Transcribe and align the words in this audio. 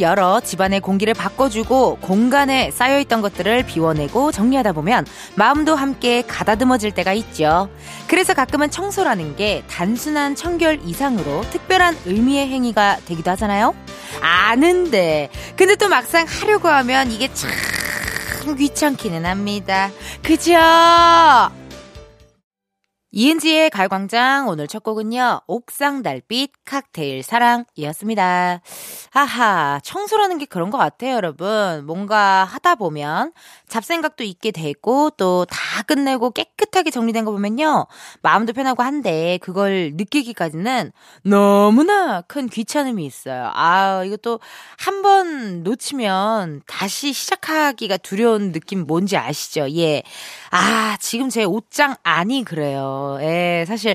창문을 0.00 0.02
열어 0.02 0.40
집안의 0.40 0.80
공기를 0.80 1.14
바꿔주고 1.14 1.98
공간에 2.00 2.70
쌓여있던 2.70 3.20
것들을 3.20 3.64
비워내고 3.64 4.32
정리하다 4.32 4.72
보면 4.72 5.06
마음도 5.36 5.76
함께 5.76 6.22
가다듬어질 6.22 6.92
때가 6.92 7.12
있죠. 7.12 7.68
그래서 8.08 8.34
가끔은 8.34 8.70
청소라는 8.70 9.36
게 9.36 9.62
단순한 9.68 10.34
청결 10.34 10.80
이상으로 10.84 11.42
특별한 11.50 11.96
의미의 12.06 12.48
행위가 12.48 12.98
되기도 13.04 13.30
하잖아요. 13.32 13.74
아는데. 14.20 15.30
근데 15.56 15.76
또 15.76 15.88
막상 15.88 16.26
하려고 16.26 16.68
하면 16.68 17.12
이게 17.12 17.28
참 17.32 17.50
귀찮기는 18.56 19.24
합니다. 19.26 19.90
그죠? 20.22 20.52
이은지의 23.12 23.70
갈광장 23.70 24.46
오늘 24.46 24.68
첫 24.68 24.84
곡은요. 24.84 25.40
옥상 25.48 26.02
달빛 26.04 26.52
칵테일 26.64 27.24
사랑이었습니다. 27.24 28.60
하하 29.10 29.80
청소라는 29.82 30.38
게 30.38 30.44
그런 30.44 30.70
것 30.70 30.78
같아요 30.78 31.14
여러분. 31.16 31.84
뭔가 31.86 32.44
하다 32.44 32.76
보면 32.76 33.32
잡생각도 33.68 34.22
있게 34.22 34.52
되고 34.52 35.10
또 35.10 35.44
다 35.50 35.82
끝내고 35.82 36.30
깨끗하게 36.30 36.90
정리된 36.92 37.24
거 37.24 37.32
보면요. 37.32 37.86
마음도 38.22 38.52
편하고 38.52 38.84
한데 38.84 39.38
그걸 39.42 39.90
느끼기까지는 39.94 40.92
너무나 41.24 42.20
큰 42.22 42.48
귀찮음이 42.48 43.04
있어요. 43.04 43.50
아 43.54 44.04
이것도 44.04 44.38
한 44.78 45.00
번 45.02 45.62
놓치면 45.62 46.60
다시 46.66 47.14
시작하기가 47.14 47.96
두려운 47.96 48.52
느낌 48.52 48.86
뭔지 48.86 49.16
아시죠? 49.16 49.66
예. 49.76 50.02
아 50.50 50.98
지금 51.00 51.30
제 51.30 51.42
옷장 51.44 51.96
안이 52.02 52.44
그래요. 52.44 52.99
예, 53.20 53.64
사실 53.66 53.94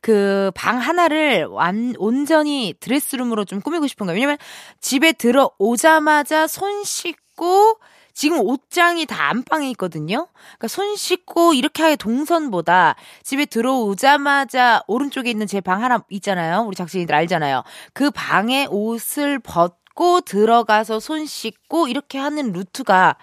그 0.00 0.50
방 0.54 0.78
하나를 0.78 1.46
완, 1.46 1.94
온전히 1.98 2.74
드레스룸으로 2.80 3.44
좀 3.44 3.60
꾸미고 3.60 3.86
싶은 3.86 4.06
거예요. 4.06 4.16
왜냐면 4.16 4.36
집에 4.80 5.12
들어오자마자 5.12 6.46
손 6.46 6.84
씻고 6.84 7.78
지금 8.14 8.40
옷장이 8.40 9.04
다 9.06 9.28
안방에 9.28 9.68
있거든요. 9.72 10.28
그러니까 10.34 10.68
손 10.68 10.96
씻고 10.96 11.52
이렇게 11.52 11.82
하게 11.82 11.96
동선보다 11.96 12.94
집에 13.22 13.44
들어오자마자 13.44 14.82
오른쪽에 14.86 15.28
있는 15.30 15.46
제 15.46 15.60
방 15.60 15.82
하나 15.82 16.02
있잖아요. 16.10 16.62
우리 16.66 16.76
작진이들 16.76 17.14
알잖아요. 17.14 17.62
그 17.92 18.10
방에 18.10 18.66
옷을 18.70 19.38
벗고 19.40 20.20
들어가서 20.22 20.98
손 21.00 21.26
씻고 21.26 21.88
이렇게 21.88 22.18
하는 22.18 22.52
루트가 22.52 23.16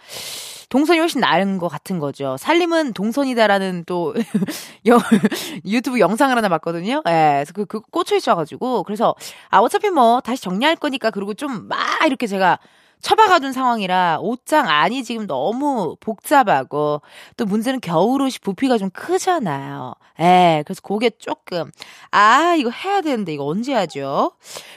동선이 0.74 0.98
훨씬 0.98 1.22
나은 1.22 1.60
것 1.60 1.68
같은 1.68 2.00
거죠. 2.00 2.36
살림은 2.40 2.94
동선이다라는 2.94 3.84
또 3.86 4.16
유튜브 5.66 6.00
영상을 6.00 6.36
하나 6.36 6.50
봤거든요. 6.50 7.04
예, 7.08 7.44
그래서 7.46 7.54
그, 7.54 7.66
그 7.66 7.80
꽂혀 7.80 8.16
있어가지고 8.16 8.82
그래서 8.82 9.14
아 9.52 9.60
어차피 9.60 9.92
뭐 9.92 10.20
다시 10.22 10.42
정리할 10.42 10.76
거니까 10.76 11.12
그리고 11.12 11.36
좀 11.36 11.68
막 11.70 11.78
이렇게 12.08 12.26
제가 12.26 12.58
처박아둔 13.02 13.52
상황이라 13.52 14.20
옷장 14.22 14.68
안이 14.70 15.04
지금 15.04 15.28
너무 15.28 15.96
복잡하고 16.00 17.02
또 17.36 17.46
문제는 17.46 17.82
겨울옷이 17.82 18.36
부피가 18.42 18.78
좀 18.78 18.90
크잖아요. 18.92 19.94
예, 20.22 20.64
그래서 20.66 20.82
그게 20.82 21.10
조금 21.10 21.70
아 22.12 22.56
이거 22.58 22.70
해야 22.70 23.02
되는데 23.02 23.34
이거 23.34 23.46
언제 23.46 23.74
하죠? 23.74 24.32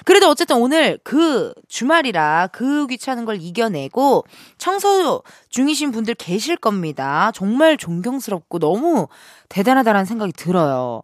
그래도 0.04 0.28
어쨌든 0.28 0.56
오늘 0.56 0.98
그 1.04 1.54
주말이라 1.68 2.48
그 2.52 2.86
귀찮은 2.88 3.26
걸 3.26 3.40
이겨내고 3.40 4.24
청소 4.58 5.22
중이신 5.56 5.90
분들 5.90 6.16
계실 6.16 6.58
겁니다. 6.58 7.32
정말 7.34 7.78
존경스럽고 7.78 8.58
너무 8.58 9.08
대단하다라는 9.48 10.04
생각이 10.04 10.34
들어요. 10.34 11.00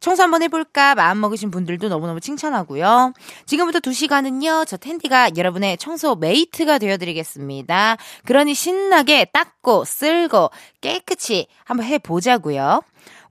청소 0.00 0.24
한번 0.24 0.42
해볼까 0.42 0.96
마음 0.96 1.20
먹으신 1.20 1.52
분들도 1.52 1.88
너무너무 1.88 2.18
칭찬하고요. 2.18 3.12
지금부터 3.46 3.78
2시간은요, 3.78 4.66
저 4.66 4.76
은디가 4.76 5.36
여러분의 5.36 5.78
청소 5.78 6.16
mate가 6.16 6.78
되어드리겠습니다. 6.78 7.96
그러니 8.24 8.54
신나게 8.54 9.26
닦고, 9.26 9.84
쓸고, 9.84 10.50
깨끗이 10.80 11.46
한번 11.62 11.86
해보자고요. 11.86 12.82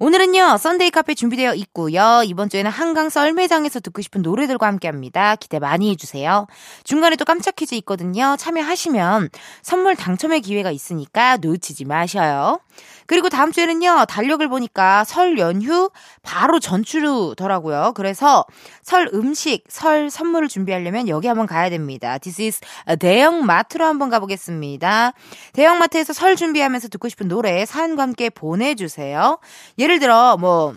오늘은요, 0.03 0.57
썬데이 0.57 0.89
카페 0.89 1.13
준비되어 1.13 1.53
있고요. 1.53 2.23
이번 2.25 2.49
주에는 2.49 2.71
한강 2.71 3.09
썰매장에서 3.09 3.81
듣고 3.81 4.01
싶은 4.01 4.23
노래들과 4.23 4.65
함께 4.65 4.87
합니다. 4.87 5.35
기대 5.35 5.59
많이 5.59 5.91
해주세요. 5.91 6.47
중간에 6.83 7.15
또 7.17 7.23
깜짝 7.23 7.55
퀴즈 7.55 7.75
있거든요. 7.75 8.35
참여하시면 8.35 9.29
선물 9.61 9.95
당첨의 9.95 10.41
기회가 10.41 10.71
있으니까 10.71 11.37
놓치지 11.37 11.85
마셔요. 11.85 12.61
그리고 13.05 13.29
다음 13.29 13.51
주에는요, 13.51 14.05
달력을 14.07 14.47
보니까 14.47 15.03
설 15.03 15.37
연휴 15.37 15.89
바로 16.21 16.59
전주더라고요. 16.59 17.93
그래서 17.95 18.45
설 18.83 19.09
음식, 19.13 19.63
설 19.67 20.09
선물을 20.09 20.47
준비하려면 20.47 21.07
여기 21.07 21.27
한번 21.27 21.45
가야 21.47 21.69
됩니다. 21.69 22.17
This 22.17 22.41
is 22.41 22.61
대형 22.99 23.45
마트로 23.45 23.85
한번 23.85 24.09
가보겠습니다. 24.09 25.13
대형 25.53 25.79
마트에서 25.79 26.13
설 26.13 26.35
준비하면서 26.35 26.87
듣고 26.89 27.09
싶은 27.09 27.27
노래 27.27 27.65
사연과 27.65 28.03
함께 28.03 28.29
보내주세요. 28.29 29.39
예를 29.77 29.99
들어, 29.99 30.37
뭐, 30.37 30.73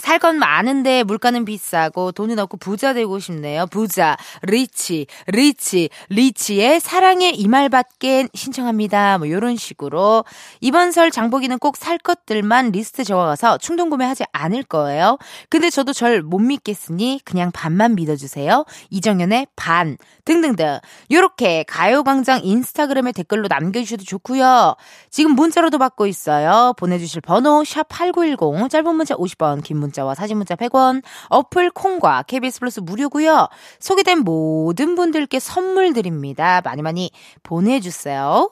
살 0.00 0.18
건 0.18 0.38
많은데 0.38 1.02
물가는 1.04 1.44
비싸고 1.44 2.12
돈은 2.12 2.38
없고 2.38 2.56
부자 2.56 2.92
되고 2.94 3.18
싶네요. 3.18 3.66
부자, 3.66 4.16
rich, 4.42 5.06
rich, 5.26 5.90
리치의 6.08 6.80
사랑해 6.80 7.36
이 7.36 7.45
말밖엔 7.45 8.28
신청합니다. 8.34 9.18
뭐 9.18 9.28
요런 9.28 9.56
식으로 9.56 10.24
이번 10.60 10.92
설 10.92 11.10
장보기는 11.10 11.58
꼭 11.58 11.76
살 11.76 11.98
것들만 11.98 12.70
리스트 12.70 13.02
적어가서 13.04 13.58
충동 13.58 13.90
구매하지 13.90 14.24
않을 14.32 14.62
거예요. 14.62 15.18
근데 15.50 15.68
저도 15.70 15.92
절 15.92 16.22
못 16.22 16.38
믿겠으니 16.38 17.20
그냥 17.24 17.50
반만 17.52 17.94
믿어주세요. 17.96 18.64
이정현의 18.90 19.48
반 19.56 19.96
등등등 20.24 20.78
요렇게 21.10 21.64
가요광장 21.66 22.40
인스타그램에 22.44 23.12
댓글로 23.12 23.48
남겨주셔도 23.48 24.04
좋고요. 24.04 24.76
지금 25.10 25.32
문자로도 25.32 25.78
받고 25.78 26.06
있어요. 26.06 26.74
보내주실 26.78 27.22
번호 27.22 27.64
샵 27.64 27.88
#8910 27.88 28.70
짧은 28.70 28.94
문자 28.94 29.14
50원, 29.16 29.62
긴 29.64 29.78
문자와 29.82 30.14
사진 30.14 30.38
문자 30.38 30.56
100원, 30.56 31.02
어플 31.28 31.70
콩과 31.70 32.22
KBS 32.22 32.60
플러스 32.60 32.80
무료고요. 32.80 33.48
소개된 33.78 34.20
모든 34.20 34.94
분들께 34.94 35.38
선물 35.38 35.92
드립니다. 35.92 36.62
많이 36.64 36.80
많이 36.80 37.10
보내주세요. 37.42 38.50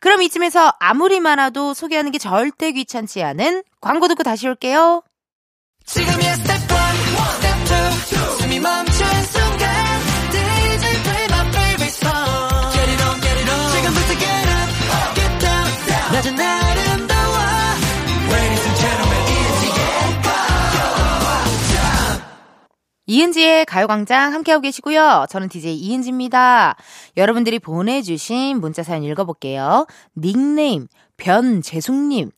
그럼 0.00 0.22
이쯤에서 0.22 0.74
아무리 0.80 1.20
많아도 1.20 1.74
소개하는 1.74 2.10
게 2.10 2.18
절대 2.18 2.72
귀찮지 2.72 3.22
않은 3.22 3.62
광고 3.80 4.08
듣고 4.08 4.24
다시 4.24 4.48
올게요. 4.48 5.04
지금이야 5.84 6.34
스텝 6.34 6.48
1, 6.48 6.66
스텝 7.36 8.38
2, 8.38 8.42
숨이 8.42 8.60
멈춘 8.60 9.41
이은지의 23.12 23.66
가요광장 23.66 24.32
함께하고 24.32 24.62
계시고요. 24.62 25.26
저는 25.28 25.50
DJ 25.50 25.76
이은지입니다. 25.76 26.76
여러분들이 27.18 27.58
보내주신 27.58 28.58
문자 28.58 28.82
사연 28.82 29.02
읽어볼게요. 29.02 29.86
닉네임 30.16 30.88
변재숙님. 31.18 32.30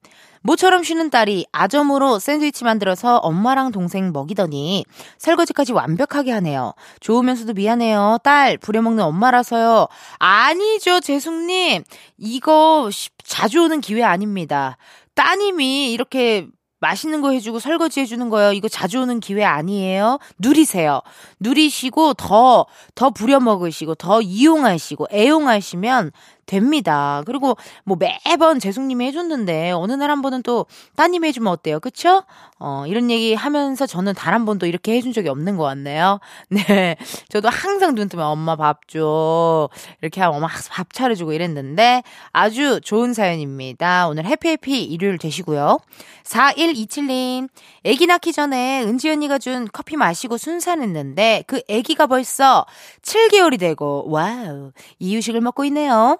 모처럼 0.42 0.82
쉬는 0.82 1.10
딸이 1.10 1.46
아점으로 1.52 2.18
샌드위치 2.18 2.64
만들어서 2.64 3.18
엄마랑 3.18 3.70
동생 3.70 4.10
먹이더니 4.12 4.84
설거지까지 5.18 5.72
완벽하게 5.72 6.32
하네요. 6.32 6.74
좋으면서도 6.98 7.52
미안해요. 7.52 8.18
딸, 8.24 8.58
부려먹는 8.58 9.04
엄마라서요. 9.04 9.86
아니죠, 10.18 10.98
재숙님. 10.98 11.84
이거 12.18 12.90
자주 13.22 13.62
오는 13.62 13.80
기회 13.80 14.02
아닙니다. 14.02 14.76
따님이 15.14 15.92
이렇게 15.92 16.48
맛있는 16.84 17.22
거 17.22 17.30
해주고 17.30 17.60
설거지 17.60 18.00
해주는 18.00 18.28
거요. 18.28 18.52
이거 18.52 18.68
자주 18.68 19.00
오는 19.00 19.18
기회 19.18 19.42
아니에요. 19.42 20.18
누리세요. 20.38 21.00
누리시고 21.40 22.12
더, 22.14 22.66
더 22.94 23.08
부려 23.08 23.40
먹으시고, 23.40 23.94
더 23.94 24.20
이용하시고, 24.20 25.08
애용하시면 25.10 26.12
됩니다. 26.46 27.22
그리고 27.26 27.56
뭐 27.84 27.96
매번 27.98 28.58
재숙님이 28.60 29.06
해줬는데 29.06 29.70
어느 29.72 29.92
날 29.92 30.10
한 30.10 30.20
번은 30.22 30.42
또 30.42 30.66
따님이 30.96 31.28
해주면 31.28 31.50
어때요? 31.52 31.80
그쵸? 31.80 32.24
어, 32.58 32.84
이런 32.86 33.10
얘기 33.10 33.34
하면서 33.34 33.86
저는 33.86 34.12
단 34.14 34.34
한 34.34 34.44
번도 34.44 34.66
이렇게 34.66 34.96
해준 34.96 35.12
적이 35.12 35.28
없는 35.28 35.56
것 35.56 35.62
같네요. 35.64 36.18
네. 36.50 36.96
저도 37.28 37.48
항상 37.48 37.94
눈 37.94 38.08
뜨면 38.08 38.26
엄마 38.26 38.56
밥 38.56 38.88
줘. 38.88 39.68
이렇게 40.02 40.20
하면 40.20 40.36
엄마 40.36 40.48
밥 40.70 40.92
차려주고 40.92 41.32
이랬는데 41.32 42.02
아주 42.32 42.80
좋은 42.82 43.14
사연입니다. 43.14 44.08
오늘 44.08 44.26
해피해피 44.26 44.82
일요일 44.84 45.18
되시고요. 45.18 45.78
4127님, 46.24 47.48
애기 47.84 48.06
낳기 48.06 48.32
전에 48.32 48.82
은지 48.82 49.08
언니가 49.10 49.38
준 49.38 49.68
커피 49.72 49.96
마시고 49.96 50.36
순산했는데 50.38 51.44
그 51.46 51.62
애기가 51.68 52.06
벌써 52.06 52.66
7개월이 53.02 53.58
되고, 53.58 54.04
wow, 54.10 54.72
이유식을 54.98 55.40
먹고 55.40 55.64
있네요. 55.66 56.18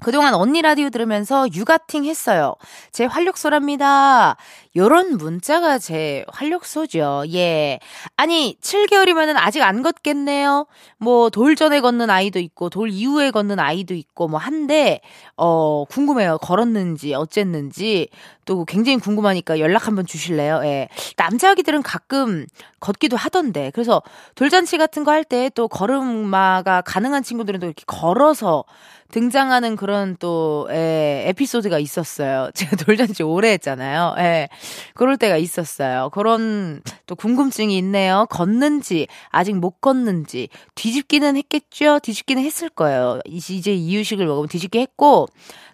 그동안 0.00 0.32
언니 0.34 0.62
라디오 0.62 0.90
들으면서 0.90 1.48
육아팅 1.52 2.04
했어요. 2.04 2.54
제 2.92 3.04
활력소랍니다. 3.04 4.36
요런 4.76 5.16
문자가 5.16 5.78
제 5.78 6.24
활력소죠. 6.28 7.24
예. 7.34 7.80
아니, 8.16 8.56
7개월이면은 8.62 9.34
아직 9.36 9.60
안 9.62 9.82
걷겠네요. 9.82 10.66
뭐, 10.98 11.30
돌 11.30 11.56
전에 11.56 11.80
걷는 11.80 12.10
아이도 12.10 12.38
있고, 12.38 12.70
돌 12.70 12.90
이후에 12.90 13.32
걷는 13.32 13.58
아이도 13.58 13.94
있고, 13.94 14.28
뭐, 14.28 14.38
한데, 14.38 15.00
어, 15.36 15.84
궁금해요. 15.86 16.38
걸었는지, 16.38 17.14
어쨌는지. 17.14 18.08
또 18.44 18.64
굉장히 18.64 18.98
궁금하니까 18.98 19.58
연락 19.58 19.88
한번 19.88 20.06
주실래요? 20.06 20.60
예. 20.62 20.88
남자 21.16 21.50
아기들은 21.50 21.82
가끔 21.82 22.46
걷기도 22.78 23.16
하던데. 23.16 23.72
그래서 23.74 24.00
돌잔치 24.36 24.78
같은 24.78 25.02
거 25.04 25.10
할 25.10 25.24
때 25.24 25.50
또 25.54 25.66
걸음마가 25.68 26.82
가능한 26.82 27.22
친구들은 27.24 27.58
또 27.60 27.66
이렇게 27.66 27.82
걸어서 27.86 28.64
등장하는 29.10 29.76
그런 29.76 30.16
또, 30.18 30.68
예, 30.70 31.24
에피소드가 31.28 31.78
있었어요. 31.78 32.50
제가 32.54 32.76
돌잔치 32.76 33.22
오래 33.22 33.50
했잖아요. 33.52 34.14
예. 34.18 34.48
그럴 34.94 35.16
때가 35.16 35.36
있었어요. 35.38 36.10
그런 36.12 36.82
또 37.06 37.14
궁금증이 37.14 37.76
있네요. 37.78 38.26
걷는지, 38.30 39.06
아직 39.30 39.54
못 39.56 39.80
걷는지, 39.80 40.48
뒤집기는 40.74 41.36
했겠죠? 41.36 42.00
뒤집기는 42.00 42.42
했을 42.42 42.68
거예요. 42.68 43.20
이제 43.26 43.72
이유식을 43.72 44.26
먹으면 44.26 44.48
뒤집기 44.48 44.78
했고, 44.78 45.26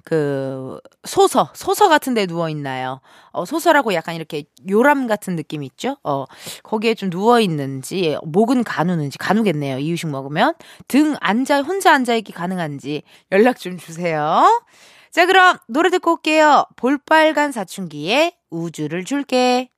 그 0.05 0.79
소서 1.05 1.51
소서 1.55 1.89
같은 1.89 2.13
데 2.13 2.27
누워 2.27 2.51
있나요? 2.51 3.01
어 3.33 3.47
소서라고 3.47 3.95
약간 3.95 4.15
이렇게 4.15 4.45
요람 4.69 5.07
같은 5.07 5.35
느낌 5.35 5.63
있죠? 5.63 5.97
어 6.05 6.27
거기에 6.63 6.95
좀 6.95 7.09
누워 7.09 7.41
있는지 7.41 8.17
목은 8.23 8.65
가누는지 8.65 9.17
가누겠네요. 9.17 9.79
이유식 9.79 10.11
먹으면 10.11 10.55
등 10.89 11.17
앉아 11.21 11.63
혼자 11.63 11.95
앉아 11.95 12.15
있기 12.17 12.33
가능한지 12.33 13.03
연락 13.33 13.59
좀 13.59 13.79
주세요. 13.79 14.63
자 15.11 15.25
그럼 15.27 15.57
노래 15.69 15.89
듣고 15.89 16.13
올게요. 16.13 16.67
볼빨간 16.77 17.53
사춘기에 17.53 18.37
우주를 18.51 19.05
줄게. 19.05 19.71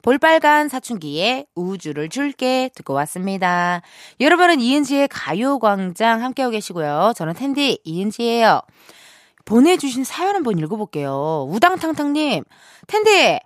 볼빨간 0.00 0.68
사춘기에 0.68 1.46
우주를 1.54 2.10
줄게 2.10 2.70
듣고 2.74 2.92
왔습니다. 2.92 3.80
여러분은 4.20 4.60
이은지의 4.60 5.08
가요광장 5.08 6.22
함께하고 6.22 6.52
계시고요. 6.52 7.12
저는 7.16 7.32
텐디 7.32 7.80
이은지예요. 7.84 8.60
보내주신 9.44 10.04
사연 10.04 10.36
한번 10.36 10.58
읽어볼게요. 10.58 11.46
우당탕탕님, 11.50 12.44
텐디, 12.86 13.38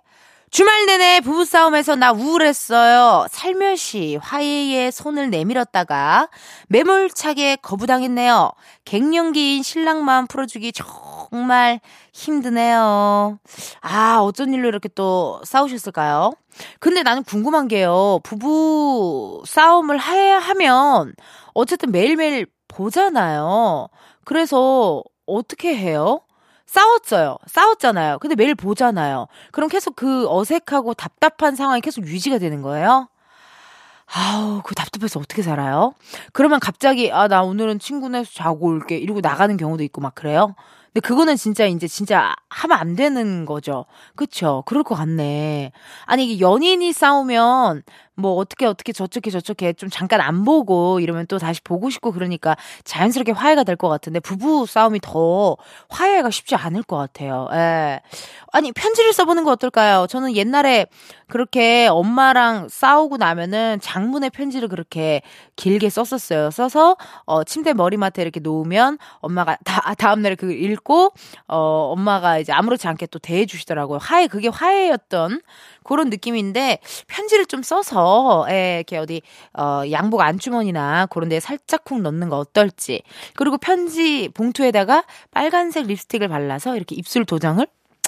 주말 0.51 0.87
내내 0.87 1.21
부부싸움에서 1.21 1.95
나 1.95 2.11
우울했어요. 2.11 3.27
살며시 3.29 4.17
화해에 4.19 4.89
손을 4.89 5.29
내밀었다가 5.29 6.29
매몰차게 6.69 7.57
거부당했네요. 7.57 8.51
갱년기인 8.83 9.61
신랑 9.61 10.03
마음 10.03 10.25
풀어주기 10.25 10.73
정말 10.73 11.79
힘드네요. 12.13 13.37
아, 13.81 14.17
어쩐 14.21 14.51
일로 14.51 14.67
이렇게 14.69 14.89
또 14.89 15.39
싸우셨을까요? 15.43 16.33
근데 16.79 17.03
나는 17.03 17.23
궁금한 17.23 17.67
게요. 17.67 18.19
부부 18.23 19.43
싸움을 19.45 19.97
하면 19.97 21.13
어쨌든 21.53 21.91
매일매일 21.91 22.47
보잖아요. 22.67 23.87
그래서 24.25 25.03
어떻게 25.29 25.75
해요? 25.75 26.21
싸웠어요. 26.65 27.37
싸웠잖아요. 27.47 28.19
근데 28.19 28.35
매일 28.35 28.53
보잖아요. 28.53 29.27
그럼 29.51 29.69
계속 29.69 29.95
그 29.95 30.27
어색하고 30.29 30.93
답답한 30.93 31.55
상황이 31.55 31.81
계속 31.81 32.05
유지가 32.05 32.37
되는 32.37 32.61
거예요? 32.61 33.07
아우, 34.11 34.61
그 34.63 34.73
답답해서 34.75 35.19
어떻게 35.19 35.41
살아요? 35.41 35.93
그러면 36.33 36.59
갑자기, 36.59 37.11
아, 37.11 37.27
나 37.27 37.43
오늘은 37.43 37.79
친구네 37.79 38.23
자고 38.25 38.67
올게. 38.67 38.97
이러고 38.97 39.21
나가는 39.21 39.55
경우도 39.55 39.83
있고 39.83 40.01
막 40.01 40.15
그래요? 40.15 40.55
근데 40.93 41.01
그거는 41.01 41.35
진짜 41.35 41.65
이제 41.65 41.87
진짜 41.87 42.35
하면 42.49 42.77
안 42.79 42.95
되는 42.95 43.45
거죠. 43.45 43.85
그쵸? 44.15 44.63
그럴 44.65 44.83
것 44.83 44.95
같네. 44.95 45.71
아니, 46.05 46.25
이게 46.25 46.39
연인이 46.39 46.91
싸우면 46.91 47.83
뭐 48.19 48.33
어떻게 48.35 48.65
어떻게 48.65 48.91
저쪽에 48.93 49.31
저쪽에 49.31 49.73
좀 49.73 49.89
잠깐 49.89 50.21
안 50.21 50.43
보고 50.45 50.99
이러면 50.99 51.25
또 51.27 51.39
다시 51.39 51.61
보고 51.63 51.89
싶고 51.89 52.11
그러니까 52.11 52.55
자연스럽게 52.83 53.31
화해가 53.31 53.63
될 53.63 53.79
것 53.79 53.87
같은데 53.87 54.19
부부 54.19 54.65
싸움이 54.67 54.99
더 55.01 55.55
화해가 55.89 56.29
쉽지 56.31 56.55
않을 56.55 56.83
것 56.83 56.97
같아요. 56.97 57.47
예. 57.53 58.01
아니 58.51 58.71
편지를 58.73 59.13
써보는 59.13 59.43
거 59.45 59.51
어떨까요? 59.51 60.05
저는 60.07 60.35
옛날에 60.35 60.85
그렇게 61.27 61.87
엄마랑 61.87 62.67
싸우고 62.69 63.17
나면은 63.17 63.79
장문의 63.81 64.31
편지를 64.31 64.67
그렇게 64.67 65.21
길게 65.55 65.89
썼었어요. 65.89 66.51
써서 66.51 66.97
어 67.25 67.43
침대 67.43 67.73
머리맡에 67.73 68.21
이렇게 68.21 68.39
놓으면 68.39 68.97
엄마가 69.21 69.57
다 69.63 69.93
다음 69.97 70.21
날에 70.21 70.35
그걸 70.35 70.55
읽고 70.57 71.13
어 71.47 71.57
엄마가 71.93 72.39
이제 72.39 72.51
아무렇지 72.51 72.87
않게 72.87 73.05
또 73.07 73.19
대해 73.19 73.45
주시더라고요. 73.45 73.99
화해 74.01 74.27
그게 74.27 74.47
화해였던 74.49 75.41
그런 75.89 76.09
느낌인데 76.09 76.79
편지를 77.07 77.47
좀 77.47 77.63
써서 77.63 78.45
예, 78.49 78.77
이렇게 78.77 78.97
어디 78.97 79.21
어 79.57 79.81
양복 79.89 80.21
안주머니나 80.21 81.07
그런 81.07 81.29
데 81.29 81.39
살짝 81.39 81.83
쿵 81.83 82.03
넣는 82.03 82.29
거 82.29 82.37
어떨지. 82.37 83.01
그리고 83.35 83.57
편지 83.57 84.29
봉투에다가 84.33 85.03
빨간색 85.31 85.87
립스틱을 85.87 86.27
발라서 86.27 86.75
이렇게 86.75 86.95
입술 86.95 87.25
도장을 87.25 87.65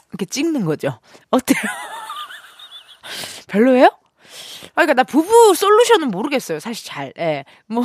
이렇게 0.10 0.26
찍는 0.26 0.64
거죠. 0.66 1.00
어때요? 1.32 1.58
별로예요? 3.50 3.86
아, 3.88 4.86
그러니까 4.86 4.94
나 4.94 5.04
부부 5.04 5.56
솔루션은 5.56 6.10
모르겠어요. 6.10 6.60
사실 6.60 6.86
잘. 6.86 7.12
예. 7.18 7.46
뭐, 7.66 7.84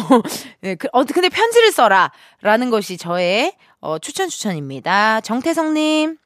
예. 0.62 0.74
그, 0.74 0.88
어, 0.92 1.04
근데 1.04 1.28
편지를 1.28 1.72
써라. 1.72 2.12
라는 2.42 2.70
것이 2.70 2.96
저의, 2.96 3.54
어, 3.80 3.98
추천 3.98 4.28
추천입니다. 4.28 5.20
정태성님. 5.22 6.18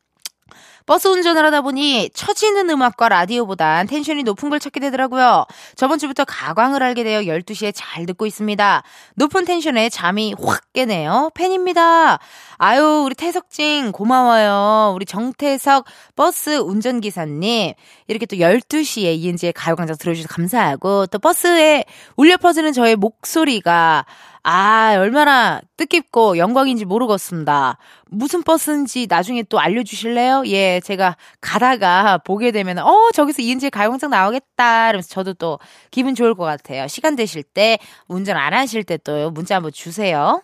버스 0.91 1.07
운전을 1.07 1.45
하다 1.45 1.61
보니 1.61 2.11
처지는 2.15 2.69
음악과 2.69 3.09
라디오보단 3.09 3.87
텐션이 3.87 4.25
높은 4.25 4.51
걸 4.51 4.59
찾게 4.59 4.81
되더라고요. 4.81 5.45
저번 5.77 6.01
주부터 6.01 6.25
가광을 6.25 6.83
알게 6.83 7.05
되어 7.05 7.21
12시에 7.21 7.71
잘 7.73 8.07
듣고 8.07 8.27
있습니다. 8.27 8.83
높은 9.15 9.45
텐션에 9.45 9.89
잠이 9.89 10.35
확 10.43 10.73
깨네요. 10.73 11.31
팬입니다. 11.35 12.19
아유, 12.59 13.03
우리 13.05 13.15
태석진 13.15 13.93
고마워요. 13.93 14.93
우리 14.97 15.07
정태석 15.07 15.85
버스 16.17 16.57
운전기사님. 16.59 17.75
이렇게 18.09 18.27
또 18.27 18.35
12시에 18.35 19.15
이은지의 19.15 19.53
가요광장 19.53 19.97
들어주셔서 19.97 20.35
감사하고 20.35 21.07
또 21.07 21.21
버스에 21.21 21.85
울려 22.17 22.37
퍼지는 22.37 22.73
저의 22.73 22.97
목소리가 22.97 24.07
아, 24.43 24.95
얼마나 24.99 25.61
뜻깊고 25.77 26.39
영광인지 26.39 26.85
모르겠습니다. 26.87 27.77
무슨 28.07 28.43
버스인지 28.43 29.07
나중에 29.09 29.43
또 29.43 29.61
알려주실래요? 29.61 30.45
예, 30.47 30.81
제가 30.81 31.17
가다가 31.41 32.19
보게 32.19 32.51
되면, 32.51 32.79
어, 32.79 33.11
저기서 33.13 33.43
이은지의 33.43 33.71
가요광장 33.71 34.11
나오겠다. 34.11 34.89
이러면서 34.89 35.09
저도 35.09 35.35
또 35.35 35.59
기분 35.91 36.15
좋을 36.15 36.35
것 36.35 36.45
같아요. 36.45 36.89
시간 36.89 37.17
되실 37.17 37.43
때, 37.43 37.79
운전 38.09 38.37
안 38.37 38.55
하실 38.55 38.85
때 38.85 38.97
또 38.99 39.31
문자 39.31 39.57
한번 39.57 39.73
주세요. 39.73 40.43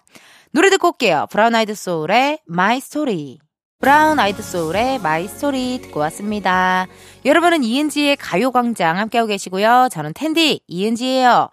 노래 0.53 0.71
듣고 0.71 0.89
올게요. 0.89 1.27
브라운 1.31 1.55
아이드 1.55 1.75
소울의 1.75 2.41
My 2.49 2.79
Story. 2.79 3.39
브라운 3.79 4.19
아이드 4.19 4.43
소울의 4.43 5.01
My 5.01 5.29
Story 5.29 5.79
듣고 5.83 6.01
왔습니다. 6.01 6.87
여러분은 7.27 7.63
이은지의 7.63 8.17
가요광장 8.17 8.97
함께하고 8.97 9.29
계시고요. 9.29 9.89
저는 9.93 10.13
텐디 10.15 10.61
이은지예요. 10.67 11.51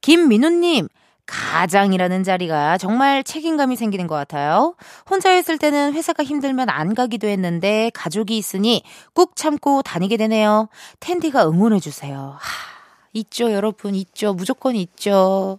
김민우님, 0.00 0.86
가장이라는 1.26 2.22
자리가 2.22 2.78
정말 2.78 3.24
책임감이 3.24 3.76
생기는 3.76 4.06
것 4.06 4.14
같아요. 4.14 4.74
혼자 5.08 5.34
있을 5.36 5.58
때는 5.58 5.94
회사가 5.94 6.22
힘들면 6.22 6.68
안 6.68 6.94
가기도 6.94 7.26
했는데 7.28 7.90
가족이 7.94 8.36
있으니 8.36 8.82
꾹 9.14 9.34
참고 9.36 9.82
다니게 9.82 10.16
되네요. 10.16 10.68
텐디가 11.00 11.48
응원해주세요. 11.48 12.36
하, 12.38 12.38
있죠, 13.14 13.52
여러분. 13.52 13.94
있죠. 13.94 14.34
무조건 14.34 14.76
있죠. 14.76 15.58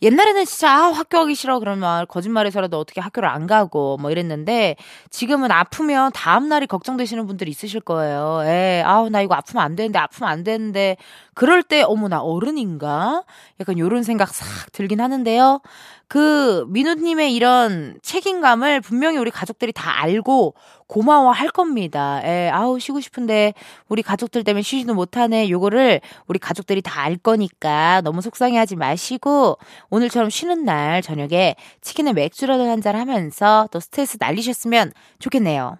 옛날에는 0.00 0.44
진짜 0.44 0.70
아, 0.70 0.92
학교 0.92 1.18
가기 1.18 1.34
싫어 1.34 1.58
그러면 1.58 2.06
거짓말해서라도 2.08 2.78
어떻게 2.78 3.00
학교를 3.00 3.28
안 3.28 3.46
가고 3.48 3.96
뭐 3.96 4.10
이랬는데 4.10 4.76
지금은 5.10 5.50
아프면 5.50 6.12
다음 6.14 6.48
날이 6.48 6.66
걱정되시는 6.66 7.26
분들이 7.26 7.50
있으실 7.50 7.80
거예요. 7.80 8.40
예. 8.44 8.82
아우 8.86 9.08
나 9.10 9.20
이거 9.22 9.34
아프면 9.34 9.64
안 9.64 9.74
되는데 9.74 9.98
아프면 9.98 10.30
안 10.30 10.44
되는데 10.44 10.96
그럴 11.34 11.62
때 11.62 11.82
어머 11.82 12.08
나 12.08 12.20
어른인가? 12.20 13.24
약간 13.60 13.78
요런 13.78 14.04
생각 14.04 14.28
싹 14.34 14.70
들긴 14.72 15.00
하는데요. 15.00 15.60
그 16.08 16.64
민우님의 16.68 17.34
이런 17.34 17.98
책임감을 18.02 18.80
분명히 18.80 19.18
우리 19.18 19.30
가족들이 19.30 19.72
다 19.72 20.00
알고 20.02 20.54
고마워 20.86 21.30
할 21.32 21.50
겁니다. 21.50 22.22
예, 22.24 22.48
아우 22.50 22.78
쉬고 22.80 23.00
싶은데 23.00 23.52
우리 23.88 24.02
가족들 24.02 24.42
때문에 24.42 24.62
쉬지도 24.62 24.94
못하네. 24.94 25.50
요거를 25.50 26.00
우리 26.26 26.38
가족들이 26.38 26.80
다 26.82 26.98
알 26.98 27.16
거니까 27.16 28.00
너무 28.02 28.22
속상해 28.22 28.56
하지 28.58 28.74
마시고 28.76 29.58
오늘처럼 29.90 30.30
쉬는 30.30 30.64
날 30.64 31.00
저녁에 31.02 31.54
치킨에 31.82 32.12
맥주라도 32.12 32.64
한 32.68 32.80
잔 32.80 32.96
하면서 32.96 33.68
또 33.70 33.78
스트레스 33.80 34.16
날리셨으면 34.20 34.92
좋겠네요. 35.18 35.76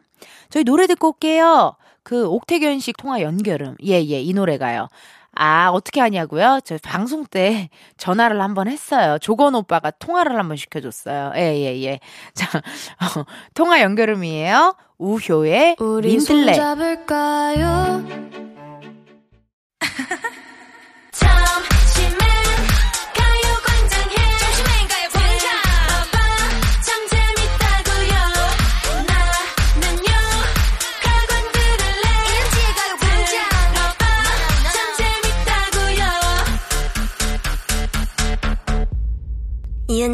저희 0.51 0.63
노래 0.65 0.87
듣고 0.87 1.09
올게요. 1.09 1.75
그 2.03 2.27
옥태견식 2.29 2.97
통화 2.99 3.21
연결음. 3.23 3.77
예, 3.85 3.95
예, 3.95 4.21
이 4.21 4.33
노래가요. 4.33 4.89
아, 5.41 5.71
어떻게 5.73 6.01
하냐고요? 6.01 6.59
저 6.65 6.77
방송 6.83 7.25
때 7.25 7.69
전화를 7.97 8.41
한번 8.43 8.67
했어요. 8.67 9.19
조건 9.21 9.55
오빠가 9.55 9.93
통화를 9.93 10.37
한번 10.37 10.57
시켜줬어요. 10.57 11.33
예, 11.37 11.55
예, 11.57 11.81
예. 11.85 12.01
자, 12.35 12.49
어, 13.19 13.25
통화 13.55 13.81
연결음이에요. 13.81 14.75
우효의 14.99 15.77
민들레. 16.03 16.53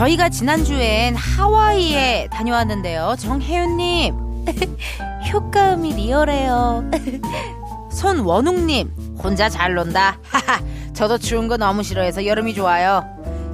저희가 0.00 0.30
지난주엔 0.30 1.14
하와이에 1.14 2.28
다녀왔는데요. 2.30 3.16
정혜윤님, 3.18 4.14
효과음이 5.30 5.92
리얼해요. 5.92 6.90
손원웅님, 7.92 9.18
혼자 9.22 9.50
잘 9.50 9.74
논다. 9.74 10.18
하하, 10.22 10.62
저도 10.94 11.18
추운 11.18 11.48
거 11.48 11.58
너무 11.58 11.82
싫어해서 11.82 12.24
여름이 12.24 12.54
좋아요. 12.54 13.04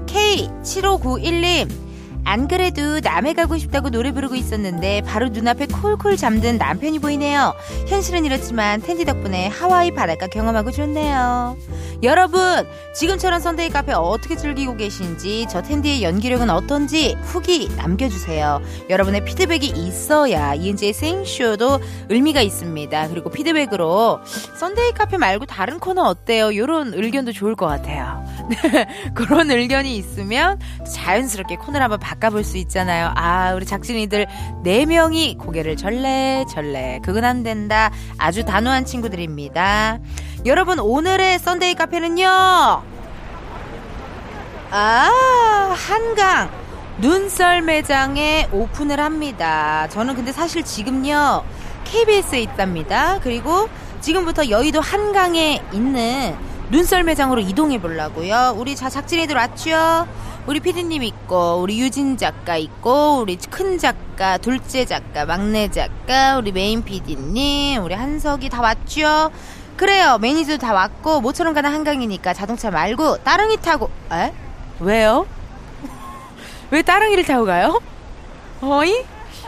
K7591님, 0.06 1.68
안 2.22 2.46
그래도 2.46 3.00
남해 3.00 3.34
가고 3.34 3.58
싶다고 3.58 3.90
노래 3.90 4.12
부르고 4.12 4.36
있었는데 4.36 5.02
바로 5.02 5.28
눈앞에 5.28 5.66
콜콜 5.66 6.16
잠든 6.16 6.58
남편이 6.58 7.00
보이네요. 7.00 7.54
현실은 7.88 8.24
이렇지만 8.24 8.80
텐디 8.82 9.04
덕분에 9.04 9.48
하와이 9.48 9.92
바닷가 9.92 10.28
경험하고 10.28 10.70
좋네요. 10.70 11.56
여러분, 12.02 12.66
지금처럼 12.94 13.40
Sunday 13.40 13.70
카페 13.70 13.92
어떻게 13.92 14.36
즐기고 14.36 14.76
계신지, 14.76 15.46
저 15.48 15.62
텐디의 15.62 16.02
연기력은 16.02 16.50
어떤지 16.50 17.16
후기 17.22 17.68
남겨주세요. 17.76 18.60
여러분의 18.90 19.24
피드백이 19.24 19.66
있어야 19.68 20.54
이은지의 20.54 20.92
생쇼도 20.92 21.80
의미가 22.10 22.42
있습니다. 22.42 23.08
그리고 23.08 23.30
피드백으로 23.30 24.20
Sunday 24.58 24.92
카페 24.92 25.16
말고 25.16 25.46
다른 25.46 25.78
코너 25.78 26.02
어때요? 26.02 26.52
이런 26.52 26.92
의견도 26.92 27.32
좋을 27.32 27.56
것 27.56 27.66
같아요. 27.66 28.24
네, 28.72 28.86
그런 29.14 29.50
의견이 29.50 29.96
있으면 29.96 30.58
자연스럽게 30.90 31.56
코너를 31.56 31.82
한번 31.82 31.98
바꿔볼 31.98 32.44
수 32.44 32.58
있잖아요. 32.58 33.12
아, 33.16 33.54
우리 33.54 33.66
작진이들 33.66 34.26
4명이 34.64 35.38
고개를 35.38 35.76
절레절레. 35.76 37.00
그건 37.02 37.24
안 37.24 37.42
된다. 37.42 37.90
아주 38.18 38.44
단호한 38.44 38.84
친구들입니다. 38.84 39.98
여러분, 40.44 40.78
오늘의 40.78 41.40
Sunday 41.40 41.74
카페는요. 41.74 42.26
아, 44.70 45.74
한강 45.74 46.50
눈썰매장에 46.98 48.48
오픈을 48.52 49.00
합니다. 49.00 49.88
저는 49.90 50.14
근데 50.14 50.32
사실 50.32 50.62
지금요. 50.62 51.44
KBS에 51.84 52.40
있답니다. 52.40 53.18
그리고 53.20 53.68
지금부터 54.00 54.50
여의도 54.50 54.80
한강에 54.80 55.62
있는 55.72 56.36
눈썰매장으로 56.70 57.40
이동해 57.40 57.80
보려고요. 57.80 58.54
우리 58.56 58.74
자 58.74 58.90
작진이들 58.90 59.36
왔죠? 59.36 60.08
우리 60.46 60.60
피디님 60.60 61.02
있고 61.02 61.58
우리 61.60 61.80
유진 61.80 62.16
작가 62.16 62.56
있고 62.56 63.20
우리 63.20 63.36
큰 63.36 63.78
작가, 63.78 64.36
둘째 64.38 64.84
작가, 64.84 65.24
막내 65.24 65.68
작가, 65.68 66.36
우리 66.38 66.52
메인 66.52 66.82
피디님, 66.84 67.82
우리 67.84 67.94
한석이 67.94 68.48
다 68.48 68.60
왔죠? 68.62 69.30
그래요. 69.76 70.18
매니저도 70.18 70.58
다 70.58 70.72
왔고 70.72 71.20
모처럼 71.20 71.54
가는 71.54 71.70
한강이니까 71.72 72.32
자동차 72.32 72.70
말고 72.70 73.18
따릉이 73.22 73.58
타고 73.58 73.90
에? 74.12 74.32
왜요? 74.80 75.26
왜 76.70 76.82
따릉이를 76.82 77.24
타고 77.24 77.44
가요? 77.44 77.80
어이? 78.60 79.04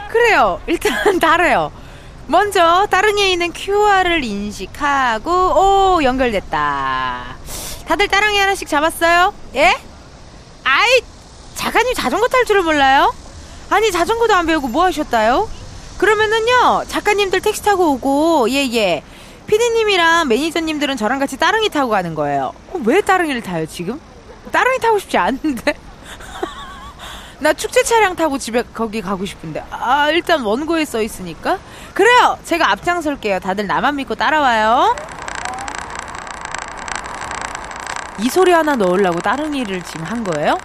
그래요. 0.09 0.61
일단 0.67 1.19
다래요. 1.19 1.71
먼저 2.29 2.85
따릉이에 2.91 3.31
있는 3.31 3.51
QR을 3.51 4.23
인식하고 4.23 5.31
오 5.31 6.03
연결됐다. 6.03 7.35
다들 7.87 8.07
따릉이 8.07 8.37
하나씩 8.37 8.67
잡았어요? 8.67 9.33
예? 9.55 9.75
아이 10.63 11.01
작가님 11.55 11.95
자전거 11.95 12.27
탈 12.27 12.45
줄을 12.45 12.61
몰라요? 12.61 13.11
아니 13.71 13.91
자전거도 13.91 14.35
안 14.35 14.45
배우고 14.45 14.67
뭐 14.67 14.85
하셨다요? 14.85 15.49
그러면은요 15.97 16.83
작가님들 16.87 17.41
택시 17.41 17.63
타고 17.63 17.93
오고 17.93 18.51
예예 18.51 18.75
예. 18.75 19.03
피디님이랑 19.47 20.27
매니저님들은 20.27 20.97
저랑 20.97 21.17
같이 21.17 21.35
따릉이 21.35 21.69
타고 21.69 21.89
가는 21.89 22.13
거예요. 22.13 22.53
어, 22.67 22.79
왜 22.85 23.01
따릉이를 23.01 23.41
타요, 23.41 23.65
지금? 23.65 23.99
따릉이 24.51 24.77
타고 24.77 24.99
싶지 24.99 25.17
않은데? 25.17 25.73
나 27.39 27.53
축제 27.53 27.83
차량 27.83 28.15
타고 28.15 28.37
집에 28.37 28.63
거기 28.73 29.01
가고 29.01 29.25
싶은데. 29.25 29.63
아, 29.71 30.09
일단 30.11 30.41
원고에 30.41 30.83
써 30.85 31.01
있으니까. 31.01 31.57
그래요! 31.93 32.37
제가 32.43 32.71
앞장설게요. 32.71 33.39
다들 33.39 33.65
나만 33.65 33.95
믿고 33.95 34.15
따라와요. 34.15 34.95
이 38.19 38.29
소리 38.29 38.51
하나 38.51 38.75
넣으려고 38.75 39.21
따릉이를 39.21 39.81
지금 39.83 40.05
한 40.05 40.25
거예요? 40.25 40.57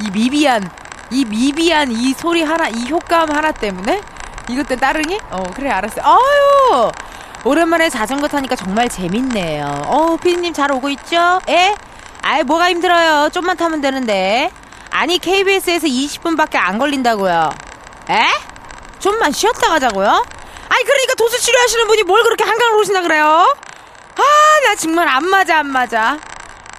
이 0.00 0.10
미비한, 0.10 0.70
이 1.10 1.24
미비한 1.24 1.90
이 1.90 2.12
소리 2.12 2.42
하나, 2.42 2.68
이 2.68 2.88
효과음 2.88 3.30
하나 3.32 3.50
때문에? 3.50 4.00
이것 4.48 4.68
때 4.68 4.76
따릉이? 4.76 5.18
어, 5.30 5.42
그래, 5.54 5.70
알았어요. 5.70 6.04
아유! 6.04 6.92
오랜만에 7.44 7.88
자전거 7.88 8.28
타니까 8.28 8.54
정말 8.54 8.88
재밌네요. 8.88 9.82
어, 9.86 10.16
피디님 10.16 10.52
잘 10.52 10.70
오고 10.70 10.88
있죠? 10.90 11.40
예? 11.48 11.74
아이, 12.22 12.44
뭐가 12.44 12.70
힘들어요. 12.70 13.30
좀만 13.30 13.56
타면 13.56 13.80
되는데. 13.80 14.52
아니, 14.90 15.18
KBS에서 15.18 15.86
20분밖에 15.86 16.56
안 16.56 16.78
걸린다고요. 16.78 17.50
에? 18.10 18.26
좀만 18.98 19.32
쉬었다 19.32 19.68
가자고요? 19.68 20.08
아니, 20.68 20.84
그러니까 20.84 21.14
도수 21.14 21.40
치료하시는 21.40 21.86
분이 21.86 22.02
뭘 22.04 22.22
그렇게 22.22 22.44
한강으로 22.44 22.80
오시나 22.80 23.02
그래요? 23.02 23.54
아, 24.16 24.22
나 24.64 24.74
정말 24.74 25.08
안 25.08 25.24
맞아, 25.28 25.58
안 25.58 25.66
맞아. 25.66 26.18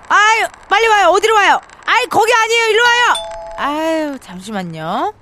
아유, 0.07 0.47
빨리 0.69 0.87
와요. 0.87 1.07
어디로 1.09 1.33
와요? 1.33 1.59
아이, 1.85 2.05
거기 2.07 2.31
아니에요. 2.33 2.67
일로 2.67 2.83
와요. 2.83 3.13
아유, 3.57 4.19
잠시만요. 4.19 5.13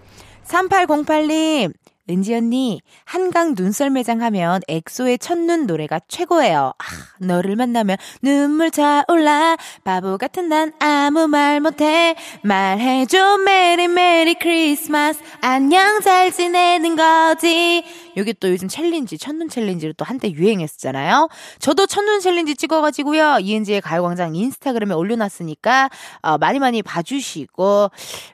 3808님, 0.47 1.73
은지 2.09 2.33
언니, 2.33 2.81
한강 3.05 3.53
눈썰매장 3.55 4.21
하면 4.23 4.61
엑소의 4.67 5.19
첫눈 5.19 5.67
노래가 5.67 5.99
최고예요. 6.07 6.73
아, 6.75 6.83
너를 7.19 7.55
만나면 7.55 7.97
눈물 8.23 8.71
차올라. 8.71 9.55
바보 9.83 10.17
같은 10.17 10.49
난 10.49 10.73
아무 10.79 11.27
말 11.27 11.61
못해. 11.61 12.15
말해줘, 12.41 13.37
Merry 13.45 13.87
Merry 13.87 14.33
Christmas. 14.33 15.19
안녕 15.41 16.01
잘 16.01 16.31
지내는 16.31 16.95
거지. 16.95 17.83
여기 18.19 18.33
또 18.33 18.49
요즘 18.49 18.67
챌린지, 18.67 19.17
첫눈 19.17 19.49
챌린지로 19.49 19.93
또 19.93 20.05
한때 20.05 20.31
유행했었잖아요. 20.31 21.29
저도 21.59 21.87
첫눈 21.87 22.19
챌린지 22.19 22.55
찍어가지고요. 22.55 23.39
이은지의 23.41 23.81
가요광장 23.81 24.35
인스타그램에 24.35 24.93
올려놨으니까, 24.93 25.89
어, 26.21 26.37
많이 26.37 26.59
많이 26.59 26.83
봐주시고, 26.83 27.89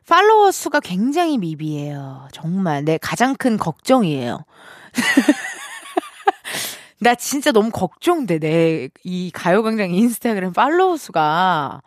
팔로워 0.08 0.51
수가 0.51 0.80
굉장히 0.82 1.38
미비해요. 1.38 2.27
정말. 2.34 2.84
내 2.84 2.98
가장 2.98 3.36
큰 3.36 3.58
걱정이에요. 3.58 4.44
나 7.00 7.13
진짜 7.15 7.51
너무 7.51 7.72
걱정돼. 7.72 8.39
내 8.39 8.89
이 9.04 9.32
가요광장 9.34 9.92
인스타그램 9.94 10.54
팔로워 10.54 10.98
수가. 10.98 11.82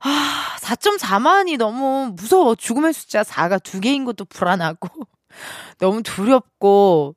아, 0.00 0.56
4.4만이 0.60 1.56
너무 1.58 2.12
무서워. 2.16 2.54
죽음의 2.54 2.92
숫자 2.92 3.22
4가 3.22 3.62
두 3.62 3.80
개인 3.80 4.04
것도 4.04 4.24
불안하고. 4.26 4.88
너무 5.78 6.02
두렵고. 6.02 7.14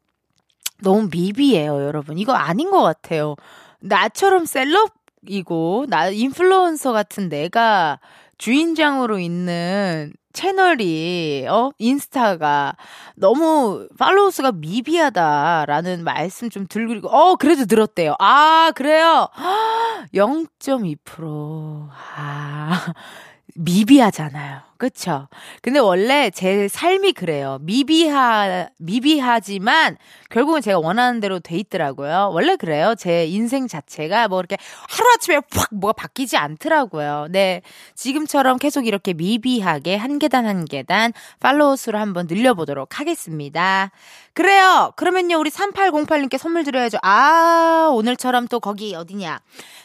너무 0.82 1.10
미비해요, 1.12 1.84
여러분. 1.84 2.18
이거 2.18 2.34
아닌 2.34 2.72
것 2.72 2.82
같아요. 2.82 3.36
나처럼 3.82 4.46
셀럽이고, 4.46 5.86
나 5.90 6.10
인플루언서 6.10 6.92
같은 6.94 7.30
내가 7.30 8.00
주인장으로 8.38 9.20
있는 9.20 10.14
채널이, 10.32 11.48
어, 11.50 11.72
인스타가 11.80 12.76
너무 13.16 13.88
팔로우 13.98 14.32
수가 14.32 14.52
미비하다라는 14.54 16.04
말씀 16.04 16.50
좀 16.50 16.66
들고, 16.68 17.10
어, 17.10 17.36
그래도 17.36 17.66
늘었대요. 17.68 18.16
아, 18.20 18.72
그래요? 18.76 19.28
0.2%. 20.14 21.90
아, 22.16 22.94
미비하잖아요. 23.56 24.69
그쵸? 24.80 25.28
근데 25.62 25.78
원래 25.78 26.30
제 26.30 26.70
삶이 26.70 27.12
그래요. 27.12 27.58
미비하, 27.62 28.70
미비하지만 28.78 29.98
결국은 30.30 30.62
제가 30.62 30.80
원하는 30.80 31.20
대로 31.20 31.40
돼 31.40 31.58
있더라고요. 31.58 32.30
원래 32.32 32.56
그래요. 32.56 32.96
제 32.98 33.26
인생 33.26 33.68
자체가 33.68 34.30
뭐 34.30 34.40
이렇게 34.40 34.58
하루아침에 34.88 35.42
확 35.52 35.68
뭐가 35.72 35.92
바뀌지 35.94 36.38
않더라고요. 36.38 37.28
네. 37.30 37.62
지금처럼 37.96 38.58
계속 38.58 38.88
이렇게 38.88 39.14
미비하게 39.14 39.98
한 39.98 40.18
계단 40.18 40.46
한 40.46 40.64
계단 40.64 41.12
follow 41.42 41.76
수를 41.76 42.00
한번 42.00 42.28
늘려보도록 42.28 43.02
하겠습니다. 43.02 43.92
그래요. 44.34 44.94
그러면요. 44.96 45.38
우리 45.38 45.50
3808님께 45.50 46.38
선물 46.38 46.64
드려야죠. 46.64 47.00
아, 47.02 47.90
오늘처럼 47.92 48.48
또 48.48 48.62
거기 48.62 48.96
어디냐. 48.96 49.42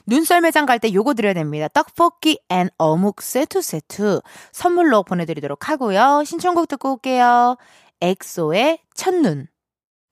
눈썰매장 0.07 0.67
갈 0.67 0.79
때 0.79 0.93
요거 0.93 1.15
드려야 1.15 1.33
됩니다. 1.35 1.67
떡볶이 1.67 2.39
and 2.49 2.69
어묵 2.79 3.23
세트 3.23 3.61
세트 3.63 4.21
선물로 4.53 5.03
보내드리도록 5.03 5.69
하고요. 5.69 6.23
신청곡 6.25 6.69
듣고 6.69 6.93
올게요. 6.93 7.57
엑소의 8.01 8.79
첫눈. 8.95 9.47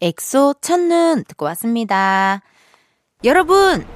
엑소 0.00 0.54
첫눈 0.60 1.24
듣고 1.24 1.44
왔습니다. 1.46 2.42
여러분, 3.24 3.86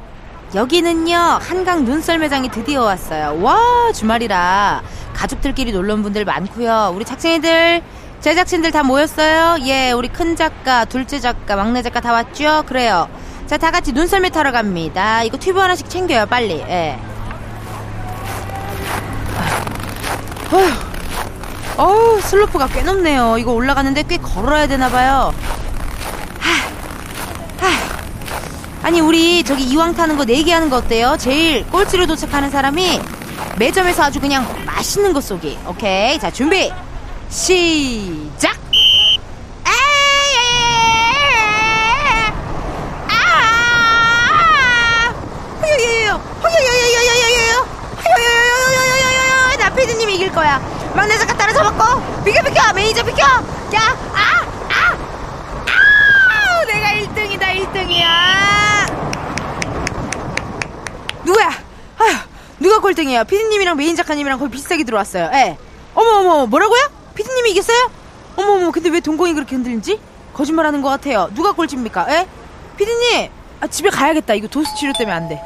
여기는요, 0.54 1.16
한강 1.16 1.84
눈썰매장이 1.84 2.50
드디어 2.50 2.84
왔어요. 2.84 3.42
와, 3.42 3.90
주말이라 3.92 4.82
가족들끼리 5.14 5.72
놀러 5.72 5.94
온 5.94 6.02
분들 6.02 6.24
많고요. 6.24 6.92
우리 6.94 7.04
작진이들, 7.04 7.82
제작진들 8.20 8.70
다 8.70 8.82
모였어요. 8.82 9.56
예, 9.66 9.92
우리 9.92 10.08
큰 10.08 10.36
작가, 10.36 10.84
둘째 10.84 11.18
작가, 11.18 11.56
막내 11.56 11.82
작가 11.82 12.00
다 12.00 12.12
왔죠? 12.12 12.64
그래요. 12.66 13.08
자, 13.46 13.56
다 13.56 13.70
같이 13.70 13.92
눈썰매 13.92 14.30
타러 14.30 14.52
갑니다. 14.52 15.22
이거 15.22 15.36
튜브 15.38 15.58
하나씩 15.58 15.88
챙겨요, 15.88 16.26
빨리. 16.26 16.54
예. 16.60 16.98
어휴, 20.52 20.70
어휴, 21.78 22.20
슬로프가 22.20 22.68
꽤 22.68 22.82
높네요. 22.82 23.36
이거 23.38 23.52
올라가는데 23.52 24.04
꽤 24.04 24.16
걸어야 24.16 24.66
되나봐요. 24.66 25.34
아니 28.86 29.00
우리 29.00 29.42
저기 29.42 29.64
이왕 29.64 29.96
타는 29.96 30.16
거 30.16 30.24
내기 30.24 30.52
하는 30.52 30.70
거 30.70 30.76
어때요? 30.76 31.16
제일 31.18 31.66
꼴찌로 31.70 32.06
도착하는 32.06 32.50
사람이 32.50 33.00
매점에서 33.58 34.04
아주 34.04 34.20
그냥 34.20 34.46
맛있는 34.64 35.12
거 35.12 35.20
쏘기. 35.20 35.58
오케이. 35.66 36.20
자 36.20 36.30
준비. 36.30 36.72
시작. 37.28 38.56
피디님 49.74 50.10
이길 50.10 50.32
거야. 50.32 50.60
막내 50.94 51.16
작가 51.18 51.34
따라잡았고 51.36 52.24
비켜 52.24 52.42
비켜 52.42 52.72
매니저 52.72 53.04
비켜. 53.04 53.22
야 53.24 53.96
아. 54.14 54.46
내가 56.66 56.88
1등이다 56.88 57.42
1등이야. 57.72 58.06
누구야? 61.24 61.48
아휴 61.98 62.16
누가 62.60 62.80
꼴등이야 62.80 63.24
피디님이랑 63.24 63.76
메인 63.76 63.96
작가님이랑 63.96 64.38
거의 64.38 64.50
비슷하게 64.50 64.84
들어왔어요. 64.84 65.30
예. 65.34 65.58
어머 65.94 66.10
어머 66.20 66.46
뭐라고요? 66.46 66.80
피디님이 67.14 67.50
이겼어요? 67.52 67.90
어머 68.36 68.52
어머 68.54 68.70
근데 68.70 68.90
왜 68.90 69.00
동공이 69.00 69.32
그렇게 69.34 69.56
흔들리지? 69.56 70.00
거짓말하는 70.34 70.82
것 70.82 70.88
같아요. 70.90 71.30
누가 71.34 71.52
꼴찌입니까? 71.52 72.06
예? 72.10 72.26
피디님! 72.76 73.30
아 73.60 73.66
집에 73.66 73.88
가야겠다. 73.88 74.34
이거 74.34 74.48
도수 74.48 74.74
치료 74.76 74.92
때문에 74.92 75.16
안돼 75.16 75.40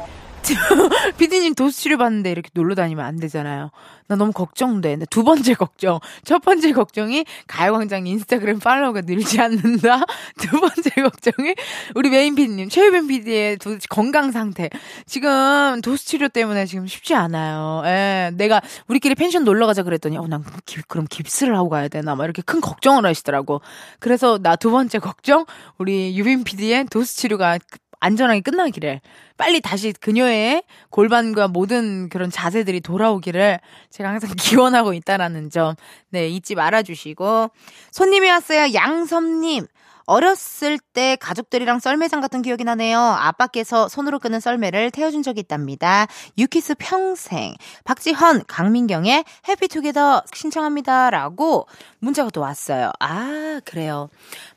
피디님 1.17 1.55
도수 1.55 1.81
치료 1.81 1.97
받는데 1.97 2.31
이렇게 2.31 2.49
놀러 2.53 2.75
다니면 2.75 3.05
안 3.05 3.17
되잖아요. 3.17 3.71
나 4.07 4.15
너무 4.15 4.31
걱정돼. 4.31 4.97
두 5.09 5.23
번째 5.23 5.53
걱정. 5.53 5.99
첫 6.23 6.41
번째 6.41 6.71
걱정이 6.73 7.25
가요광장 7.47 8.07
인스타그램 8.07 8.59
팔로워가 8.59 9.01
늘지 9.01 9.39
않는다. 9.41 10.05
두 10.39 10.59
번째 10.59 10.89
걱정이 11.01 11.55
우리 11.95 12.09
메인 12.09 12.35
피디님, 12.35 12.69
최유빈 12.69 13.07
피디의 13.07 13.57
도대체 13.57 13.87
건강 13.89 14.31
상태. 14.31 14.69
지금 15.05 15.81
도수 15.81 16.05
치료 16.05 16.27
때문에 16.27 16.65
지금 16.65 16.87
쉽지 16.87 17.13
않아요. 17.15 17.81
예, 17.85 18.31
내가 18.35 18.61
우리끼리 18.87 19.15
펜션 19.15 19.43
놀러 19.43 19.65
가자 19.67 19.83
그랬더니, 19.83 20.17
어, 20.17 20.27
난 20.27 20.43
그럼 20.87 21.07
깁스를 21.09 21.55
하고 21.55 21.69
가야 21.69 21.87
되나? 21.87 22.15
막 22.15 22.23
이렇게 22.25 22.41
큰 22.41 22.61
걱정을 22.61 23.05
하시더라고. 23.05 23.61
그래서 23.99 24.37
나 24.41 24.55
두 24.61 24.69
번째 24.69 24.99
걱정, 24.99 25.45
우리 25.79 26.15
유빈 26.15 26.43
피디의 26.43 26.85
도수 26.91 27.17
치료가 27.17 27.57
안전하게 28.01 28.41
끝나기를 28.41 28.99
빨리 29.37 29.61
다시 29.61 29.93
그녀의 29.93 30.63
골반과 30.89 31.47
모든 31.47 32.09
그런 32.09 32.29
자세들이 32.29 32.81
돌아오기를 32.81 33.59
제가 33.89 34.09
항상 34.09 34.31
기원하고 34.37 34.93
있다라는 34.93 35.49
점, 35.49 35.75
네, 36.09 36.27
잊지 36.27 36.55
말아주시고. 36.55 37.49
손님이 37.91 38.29
왔어요. 38.29 38.73
양섬님. 38.73 39.67
어렸을 40.05 40.77
때 40.79 41.15
가족들이랑 41.15 41.79
썰매장 41.79 42.19
같은 42.19 42.41
기억이 42.41 42.63
나네요. 42.65 42.99
아빠께서 42.99 43.87
손으로 43.87 44.19
끄는 44.19 44.39
썰매를 44.41 44.91
태워준 44.91 45.23
적이 45.23 45.41
있답니다. 45.41 46.07
유키스 46.37 46.75
평생. 46.79 47.53
박지헌, 47.85 48.43
강민경의 48.47 49.23
해피투게더 49.47 50.23
신청합니다. 50.33 51.11
라고 51.11 51.67
문자가 51.99 52.29
또 52.31 52.41
왔어요. 52.41 52.91
아, 52.99 53.61
그래요. 53.63 54.09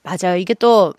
맞아요. 0.03 0.37
이게 0.39 0.55
또 0.55 0.93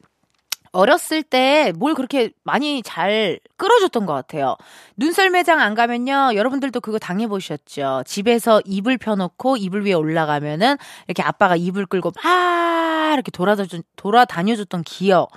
어렸을 0.76 1.24
때 1.24 1.72
뭘 1.78 1.94
그렇게 1.96 2.32
많이 2.44 2.82
잘 2.84 3.40
끌어줬던 3.58 4.06
것 4.06 4.14
같아요. 4.14 4.56
눈썰 4.98 5.30
매장 5.30 5.60
안 5.60 5.74
가면요. 5.76 6.32
여러분들도 6.36 6.80
그거 6.82 7.00
당해보셨죠. 7.00 8.04
집에서 8.06 8.62
이불 8.66 8.98
펴놓고 8.98 9.58
이불 9.58 9.86
위에 9.86 9.94
올라가면은 9.94 10.78
이렇게 11.08 11.24
아빠가 11.24 11.56
이불 11.56 11.86
끌고 11.86 12.12
막 12.24 13.14
이렇게 13.14 13.32
돌아다녀, 13.32 13.68
돌아다녀줬던 13.96 14.84
기억. 14.84 15.30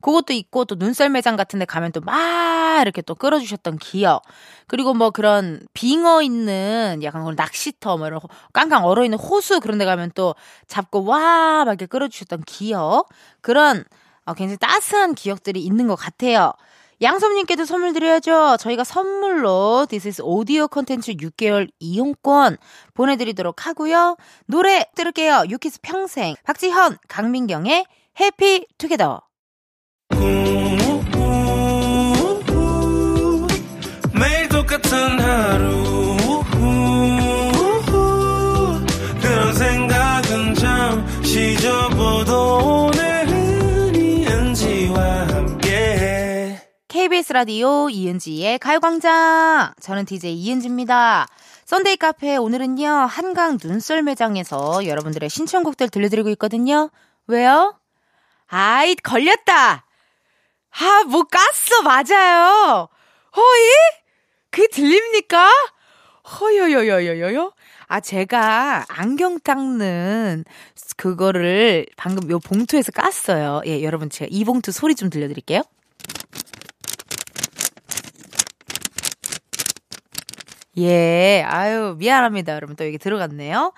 그것도 0.00 0.32
있고 0.34 0.64
또 0.64 0.76
눈썰 0.76 1.10
매장 1.10 1.36
같은 1.36 1.58
데 1.58 1.64
가면 1.64 1.92
또 1.92 2.00
막 2.00 2.82
이렇게 2.82 3.00
또 3.02 3.14
끌어주셨던 3.14 3.78
기억. 3.78 4.22
그리고 4.66 4.92
뭐 4.94 5.10
그런 5.10 5.60
빙어 5.74 6.22
있는 6.22 7.00
약간 7.02 7.22
그런 7.22 7.34
낚시터 7.36 7.96
뭐 7.96 8.06
이런 8.06 8.20
깡깡 8.52 8.84
얼어 8.84 9.04
있는 9.04 9.18
호수 9.18 9.60
그런 9.60 9.78
데 9.78 9.84
가면 9.84 10.12
또 10.14 10.34
잡고 10.68 11.04
와 11.04 11.64
막 11.64 11.72
이렇게 11.72 11.86
끌어주셨던 11.86 12.42
기억. 12.44 13.08
그런 13.40 13.78
어, 13.80 13.84
굉장히 14.34 14.58
따스한 14.58 15.14
기억들이 15.14 15.60
있는 15.60 15.86
것 15.86 15.96
같아요. 15.96 16.52
양섭님께도 17.02 17.66
선물 17.66 17.92
드려야죠. 17.92 18.56
저희가 18.58 18.82
선물로 18.84 19.86
This 19.88 20.08
is 20.08 20.22
오디오 20.24 20.66
컨텐츠 20.66 21.12
6개월 21.14 21.68
이용권 21.78 22.56
보내드리도록 22.94 23.66
하고요. 23.66 24.16
노래 24.46 24.86
들을게요. 24.94 25.44
유키스 25.50 25.80
평생. 25.82 26.34
박지현, 26.44 26.98
강민경의 27.08 27.84
해피 28.18 28.66
투게더. 28.78 29.20
매일 34.18 34.48
똑같은 34.48 35.20
하루 35.20 36.16
KBS 47.06 47.34
라디오 47.34 47.88
이은지의 47.88 48.58
가요광장. 48.58 49.74
저는 49.78 50.06
DJ 50.06 50.34
이은지입니다. 50.34 51.28
Sunday 51.64 51.98
카페 51.98 52.36
오늘은요, 52.36 52.88
한강 52.88 53.58
눈썰매장에서 53.62 54.84
여러분들의 54.84 55.30
신청곡들 55.30 55.88
들려드리고 55.88 56.30
있거든요. 56.30 56.90
왜요? 57.28 57.78
아이, 58.48 58.96
걸렸다! 58.96 59.86
아, 60.80 61.04
뭐 61.06 61.22
깠어, 61.22 61.84
맞아요! 61.84 62.88
허이? 63.36 64.02
그게 64.50 64.66
들립니까? 64.66 65.48
허여여여여여여? 66.40 67.52
아, 67.86 68.00
제가 68.00 68.84
안경 68.88 69.38
닦는 69.38 70.44
그거를 70.96 71.86
방금 71.96 72.28
요 72.32 72.40
봉투에서 72.40 72.90
깠어요. 72.90 73.64
예, 73.68 73.84
여러분 73.84 74.10
제가 74.10 74.26
이 74.28 74.44
봉투 74.44 74.72
소리 74.72 74.96
좀 74.96 75.08
들려드릴게요. 75.08 75.62
예, 80.78 81.42
아유, 81.46 81.94
미안합니다. 81.98 82.54
여러분 82.54 82.76
또 82.76 82.84
여기 82.86 82.98
들어갔네요. 82.98 83.72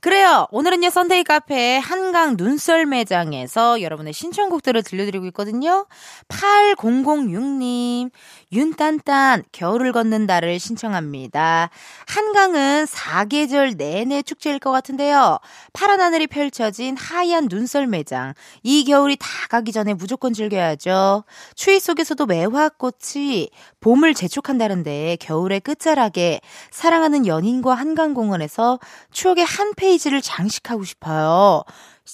그래요. 0.00 0.46
오늘은요, 0.50 0.90
Sunday 0.90 1.24
카페 1.24 1.78
한강 1.78 2.34
눈썰매장에서 2.36 3.80
여러분의 3.80 4.12
신청곡들을 4.12 4.82
들려드리고 4.82 5.24
있거든요. 5.28 5.86
8006님, 6.28 8.10
윤딴딴, 8.54 9.44
겨울을 9.50 9.92
걷는다를 9.92 10.60
신청합니다. 10.60 11.70
한강은 12.06 12.86
사계절 12.86 13.76
내내 13.76 14.22
축제일 14.22 14.58
것 14.60 14.70
같은데요. 14.70 15.38
파란 15.72 16.00
하늘이 16.00 16.28
펼쳐진 16.28 16.96
하얀 16.96 17.48
눈썰 17.50 17.88
매장. 17.88 18.34
이 18.62 18.84
겨울이 18.84 19.16
다 19.16 19.26
가기 19.50 19.72
전에 19.72 19.94
무조건 19.94 20.32
즐겨야죠. 20.32 21.24
추위 21.56 21.80
속에서도 21.80 22.24
매화꽃이 22.24 23.50
봄을 23.80 24.14
재촉한다는데 24.14 25.16
겨울의 25.20 25.60
끝자락에 25.60 26.40
사랑하는 26.70 27.26
연인과 27.26 27.74
한강공원에서 27.74 28.78
추억의 29.10 29.44
한 29.44 29.74
페이지 29.74 30.04
페이지를 30.04 30.20
장식하고 30.20 30.84
싶어요. 30.84 31.64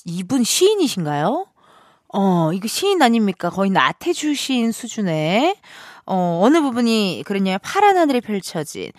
이분 0.05 0.45
시인이신가요? 0.45 1.47
어, 2.13 2.53
이거 2.53 2.69
시인 2.69 3.03
아닙니까? 3.03 3.51
거의 3.51 3.71
나태주 3.71 4.35
시인 4.35 4.73
수준의, 4.73 5.57
어, 6.13 6.41
어느 6.43 6.61
부분이 6.61 7.23
그랬냐면 7.25 7.61
파란 7.63 7.97
하늘이 7.97 8.21
펼쳐진, 8.21 8.91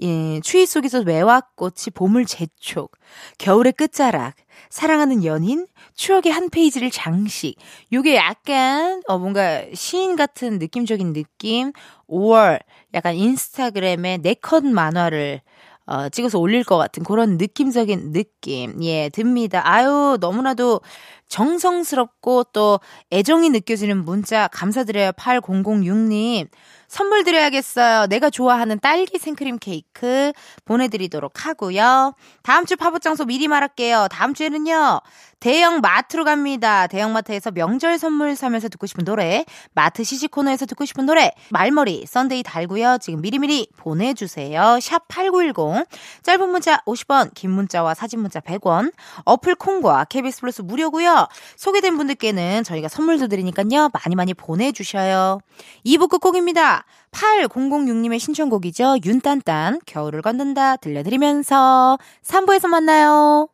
예, 0.00 0.40
추위 0.40 0.64
속에서 0.64 1.02
매화꽃이 1.02 1.92
봄을 1.94 2.24
재촉, 2.24 2.90
겨울의 3.36 3.74
끝자락, 3.74 4.34
사랑하는 4.70 5.26
연인, 5.26 5.66
추억의 5.94 6.32
한 6.32 6.48
페이지를 6.48 6.90
장식. 6.90 7.56
요게 7.92 8.16
약간, 8.16 9.02
어, 9.06 9.18
뭔가 9.18 9.62
시인 9.74 10.16
같은 10.16 10.58
느낌적인 10.58 11.12
느낌, 11.12 11.72
5월, 12.08 12.60
약간 12.94 13.14
인스타그램에 13.14 14.18
네컷 14.22 14.64
만화를 14.64 15.42
어, 15.86 16.08
찍어서 16.08 16.38
올릴 16.38 16.64
것 16.64 16.78
같은 16.78 17.04
그런 17.04 17.36
느낌적인 17.36 18.12
느낌, 18.12 18.82
예, 18.82 19.10
듭니다. 19.10 19.60
아유, 19.64 20.16
너무나도 20.18 20.80
정성스럽고 21.28 22.44
또 22.52 22.80
애정이 23.12 23.50
느껴지는 23.50 24.04
문자 24.04 24.48
감사드려요. 24.48 25.12
8006님. 25.12 26.48
선물 26.86 27.24
드려야겠어요. 27.24 28.06
내가 28.06 28.30
좋아하는 28.30 28.78
딸기 28.80 29.18
생크림 29.18 29.58
케이크 29.58 30.32
보내드리도록 30.64 31.44
하고요. 31.44 32.14
다음 32.42 32.66
주 32.66 32.76
팝업 32.76 33.00
장소 33.00 33.24
미리 33.24 33.48
말할게요. 33.48 34.06
다음 34.10 34.32
주에는요. 34.32 35.00
대형 35.40 35.80
마트로 35.80 36.24
갑니다. 36.24 36.86
대형 36.86 37.12
마트에서 37.12 37.50
명절 37.50 37.98
선물 37.98 38.34
사면서 38.36 38.68
듣고 38.68 38.86
싶은 38.86 39.04
노래, 39.04 39.44
마트 39.74 40.02
시식 40.04 40.30
코너에서 40.30 40.64
듣고 40.64 40.84
싶은 40.86 41.04
노래, 41.04 41.32
말머리 41.50 42.06
썬데이 42.06 42.42
달고요. 42.44 42.98
지금 43.00 43.20
미리미리 43.20 43.68
보내주세요. 43.76 44.78
샵 44.80 45.06
8910. 45.08 45.84
짧은 46.22 46.48
문자 46.48 46.78
50원, 46.86 47.34
긴 47.34 47.50
문자와 47.50 47.94
사진 47.94 48.20
문자 48.20 48.40
100원. 48.40 48.92
어플 49.24 49.56
콩과 49.56 50.04
KBS 50.04 50.40
플러스 50.40 50.62
무료고요. 50.62 51.13
소개된 51.56 51.96
분들께는 51.96 52.64
저희가 52.64 52.88
선물도 52.88 53.28
드리니까요. 53.28 53.90
많이 53.92 54.14
많이 54.16 54.34
보내주셔요. 54.34 55.38
2부 55.86 56.08
끝곡입니다. 56.08 56.84
8006님의 57.12 58.18
신청곡이죠. 58.18 58.96
윤딴딴, 59.04 59.80
겨울을 59.86 60.22
걷는다 60.22 60.76
들려드리면서 60.76 61.98
3부에서 62.22 62.68
만나요. 62.68 63.53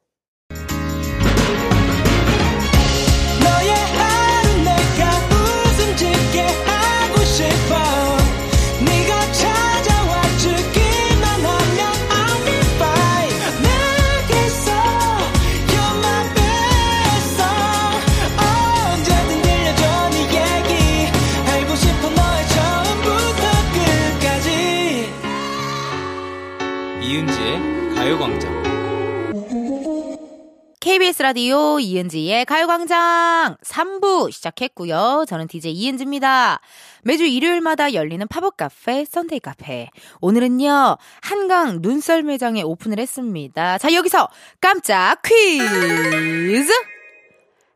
KBS 30.81 31.23
라디오 31.23 31.79
이은지의 31.79 32.44
가요광장 32.44 33.57
3부 33.62 34.33
시작했고요. 34.33 35.27
저는 35.29 35.46
DJ 35.46 35.73
이은지입니다. 35.73 36.61
매주 37.05 37.25
일요일마다 37.25 37.94
열리는 37.94 38.27
팝업 38.27 38.57
카페 38.57 39.05
썬데이 39.05 39.38
카페. 39.38 39.90
오늘은요 40.20 40.96
한강 41.20 41.79
눈썰매장에 41.83 42.62
오픈을 42.62 42.99
했습니다. 42.99 43.79
자 43.79 43.94
여기서 43.94 44.29
깜짝 44.61 45.23
퀴즈. 45.23 46.73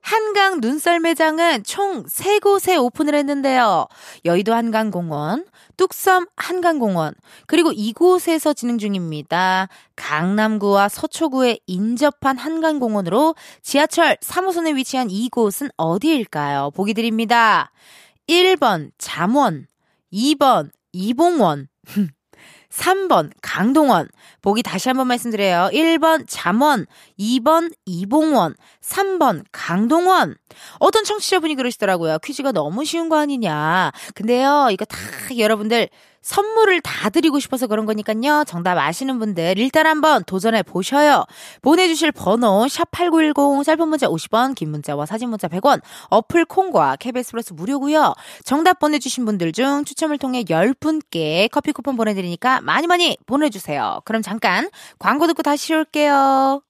한강 0.05 0.61
눈썰매장은 0.61 1.65
총 1.65 2.05
3곳에 2.05 2.79
오픈을 2.79 3.15
했는데요. 3.15 3.87
여의도 4.27 4.53
한강공원, 4.53 5.47
뚝섬 5.79 6.27
한강공원, 6.37 7.15
그리고 7.47 7.73
이곳에서 7.73 8.53
진행 8.53 8.77
중입니다. 8.77 9.69
강남구와 9.97 10.91
서초구에 10.91 11.61
인접한 11.67 12.37
한강공원으로 12.37 13.35
지하철 13.63 14.19
3호선에 14.19 14.77
위치한 14.77 15.09
이곳은 15.09 15.71
어디일까요? 15.79 16.73
보기 16.75 16.93
드립니다. 16.93 17.73
1번 18.29 18.91
잠원, 18.99 19.67
2번 20.13 20.71
이봉원, 20.93 21.69
3번 22.75 23.31
강동원. 23.41 24.09
보기 24.43 24.63
다시 24.63 24.89
한번 24.89 25.07
말씀드려요. 25.07 25.71
1번 25.73 26.25
잠원, 26.29 26.87
2번 27.19 27.73
이봉원, 27.87 28.57
3번 28.83 29.45
강동원. 29.53 30.37
어떤 30.81 31.05
청취자분이 31.05 31.55
그러시더라고요. 31.55 32.19
퀴즈가 32.19 32.53
너무 32.53 32.85
쉬운 32.85 33.09
거 33.09 33.17
아니냐. 33.17 33.93
근데요, 34.15 34.69
이거 34.73 34.85
다 34.85 34.99
여러분들 35.39 35.89
선물을 36.25 36.81
다 36.81 37.11
드리고 37.11 37.39
싶어서 37.39 37.67
그런 37.67 37.85
거니까요. 37.85 38.45
정답 38.47 38.79
아시는 38.79 39.19
분들 39.19 39.59
일단 39.59 39.87
한번 39.87 40.25
도전해 40.25 40.63
보셔요. 40.63 41.25
보내주실 41.63 42.13
번호 42.13 42.67
샵8910 42.67 43.63
짧은 43.65 43.89
문자 43.89 44.09
50원 44.09 44.55
긴 44.55 44.71
문자와 44.71 45.07
사진 45.07 45.29
문자 45.29 45.49
100원 45.49 45.81
어플 46.09 46.47
콩과 46.47 46.97
KBS 46.97 47.33
플러스 47.33 47.53
무료고요. 47.53 48.15
정답 48.45 48.79
보내주신 48.79 49.27
분들 49.27 49.53
중 49.53 49.85
추첨을 49.85 50.19
통해 50.19 50.45
10분께 50.45 51.51
커피 51.53 51.73
쿠폰 51.73 51.97
보내드리니까 51.97 52.63
많이 52.63 52.87
많이 52.87 53.17
보내주세요. 53.27 54.01
그럼 54.05 54.23
잠깐 54.23 54.71
광고 54.99 55.27
듣고 55.27 55.43
다시 55.43 55.75
올게요. 55.75 56.63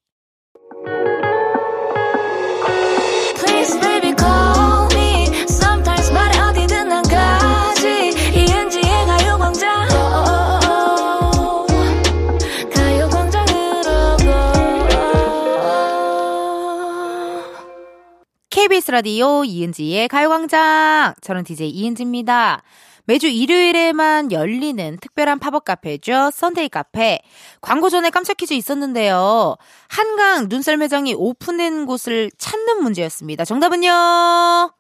KBS 18.75 18.91
라디오 18.91 19.45
이은지의 19.45 20.09
가요광장. 20.09 21.15
저는 21.21 21.45
DJ 21.45 21.71
이은지입니다. 21.71 22.61
매주 23.05 23.29
일요일에만 23.29 24.33
열리는 24.33 24.99
특별한 25.01 25.39
팝업 25.39 25.65
카페죠. 25.65 26.33
썬데이 26.33 26.71
카페. 26.71 27.21
광고 27.61 27.89
전에 27.89 28.11
깜짝 28.11 28.37
퀴즈 28.37 28.53
있었는데요. 28.53 29.55
한강 29.87 30.49
눈썰매장이 30.49 31.15
오픈된 31.15 31.87
곳을 31.87 32.33
찾는 32.37 32.83
문제였습니다. 32.83 33.45
정답은요. 33.45 34.73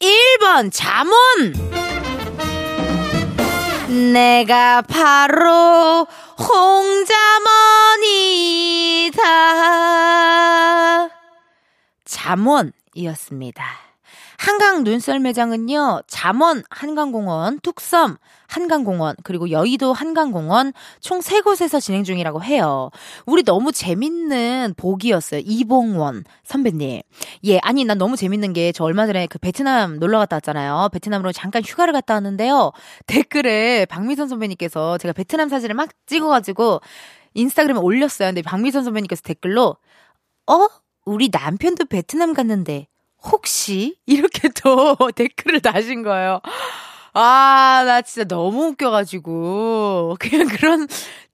1번 0.00 0.70
잠원. 0.72 1.12
내가 4.14 4.80
바로 4.80 6.06
홍잠언이다. 7.98 9.20
잠원 12.06 12.72
이었습니다. 12.94 13.64
한강 14.38 14.84
눈썰 14.84 15.18
매장은요, 15.18 16.02
잠원 16.06 16.62
한강공원, 16.70 17.58
뚝섬 17.60 18.16
한강공원, 18.46 19.16
그리고 19.24 19.50
여의도 19.50 19.92
한강공원 19.92 20.72
총 21.00 21.20
3곳에서 21.20 21.80
진행 21.80 22.04
중이라고 22.04 22.42
해요. 22.44 22.90
우리 23.26 23.42
너무 23.42 23.72
재밌는 23.72 24.74
복이었어요. 24.76 25.40
이봉원 25.44 26.24
선배님. 26.44 27.00
예, 27.46 27.58
아니, 27.62 27.84
난 27.84 27.96
너무 27.98 28.16
재밌는 28.16 28.52
게 28.52 28.72
저 28.72 28.84
얼마 28.84 29.06
전에 29.06 29.26
그 29.26 29.38
베트남 29.38 29.98
놀러 29.98 30.18
갔다 30.18 30.36
왔잖아요. 30.36 30.90
베트남으로 30.92 31.32
잠깐 31.32 31.62
휴가를 31.64 31.92
갔다 31.92 32.14
왔는데요. 32.14 32.72
댓글에 33.06 33.86
박미선 33.86 34.28
선배님께서 34.28 34.98
제가 34.98 35.12
베트남 35.12 35.48
사진을 35.48 35.74
막 35.74 35.88
찍어가지고 36.06 36.80
인스타그램에 37.34 37.80
올렸어요. 37.80 38.28
근데 38.28 38.42
박미선 38.42 38.84
선배님께서 38.84 39.22
댓글로, 39.22 39.76
어? 40.46 40.68
우리 41.04 41.28
남편도 41.30 41.86
베트남 41.86 42.32
갔는데, 42.34 42.88
혹시? 43.22 43.96
이렇게 44.06 44.48
또 44.62 44.96
댓글을 45.14 45.60
다신 45.60 46.02
거예요. 46.02 46.40
아, 47.14 47.82
나 47.86 48.02
진짜 48.02 48.24
너무 48.26 48.66
웃겨가지고. 48.68 50.16
그냥 50.18 50.48
그런 50.48 50.86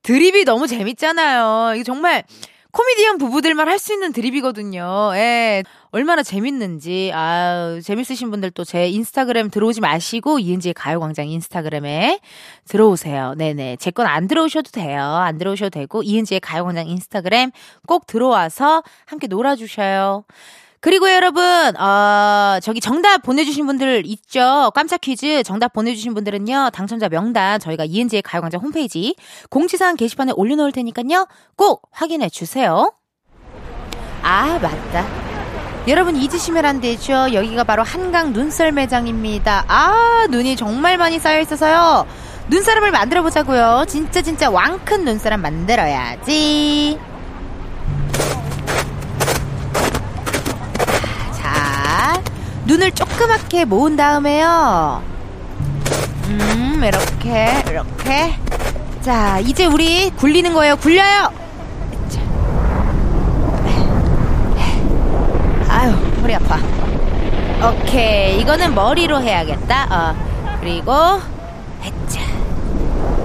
드립이 0.02 0.44
너무 0.44 0.66
재밌잖아요. 0.66 1.74
이게 1.74 1.84
정말 1.84 2.24
코미디언 2.72 3.18
부부들만 3.18 3.68
할 3.68 3.78
수 3.80 3.92
있는 3.92 4.12
드립이거든요. 4.12 5.10
예. 5.14 5.62
얼마나 5.90 6.22
재밌는지. 6.22 7.10
아 7.14 7.80
재밌으신 7.82 8.30
분들 8.30 8.50
또 8.52 8.64
제 8.64 8.88
인스타그램 8.88 9.50
들어오지 9.50 9.80
마시고, 9.80 10.38
이은지의 10.38 10.74
가요광장 10.74 11.28
인스타그램에 11.28 12.20
들어오세요. 12.68 13.34
네네. 13.38 13.76
제 13.76 13.90
건 13.90 14.06
안 14.06 14.28
들어오셔도 14.28 14.70
돼요. 14.70 15.00
안 15.02 15.38
들어오셔도 15.38 15.70
되고, 15.70 16.02
이은지의 16.02 16.40
가요광장 16.40 16.86
인스타그램 16.88 17.50
꼭 17.86 18.06
들어와서 18.06 18.82
함께 19.06 19.26
놀아주셔요. 19.26 20.24
그리고 20.80 21.10
여러분, 21.12 21.42
어, 21.76 22.58
저기 22.62 22.80
정답 22.80 23.22
보내주신 23.22 23.66
분들 23.66 24.04
있죠? 24.06 24.72
깜짝 24.74 25.00
퀴즈 25.02 25.42
정답 25.42 25.74
보내주신 25.74 26.14
분들은요, 26.14 26.70
당첨자 26.72 27.08
명단 27.10 27.60
저희가 27.60 27.84
이은지의 27.84 28.22
가요광장 28.22 28.62
홈페이지 28.62 29.14
공지사항 29.50 29.96
게시판에 29.96 30.32
올려놓을 30.34 30.72
테니까요, 30.72 31.26
꼭 31.56 31.82
확인해 31.92 32.30
주세요. 32.30 32.92
아, 34.22 34.58
맞다. 34.60 35.06
여러분 35.88 36.16
잊으시면 36.16 36.64
안 36.64 36.80
되죠. 36.80 37.32
여기가 37.32 37.64
바로 37.64 37.82
한강 37.82 38.32
눈썰 38.32 38.72
매장입니다. 38.72 39.64
아, 39.68 40.26
눈이 40.30 40.56
정말 40.56 40.96
많이 40.96 41.18
쌓여 41.18 41.40
있어서요. 41.40 42.06
눈사람을 42.48 42.90
만들어 42.90 43.22
보자고요. 43.22 43.84
진짜 43.86 44.22
진짜 44.22 44.50
왕 44.50 44.80
큰 44.84 45.04
눈사람 45.04 45.42
만들어야지. 45.42 46.98
눈을 52.70 52.92
조그맣게 52.92 53.64
모은 53.64 53.96
다음에요. 53.96 55.02
음, 56.28 56.80
이렇게, 56.84 57.64
이렇게. 57.68 58.36
자, 59.00 59.40
이제 59.40 59.66
우리 59.66 60.08
굴리는 60.10 60.54
거예요. 60.54 60.76
굴려요! 60.76 61.32
자. 62.08 62.20
아유, 65.68 65.92
머리 66.20 66.32
아파. 66.36 66.60
오케이. 67.68 68.40
이거는 68.40 68.72
머리로 68.72 69.20
해야겠다. 69.20 69.88
어. 69.90 70.14
그리고, 70.60 70.92
했자. 71.82 72.20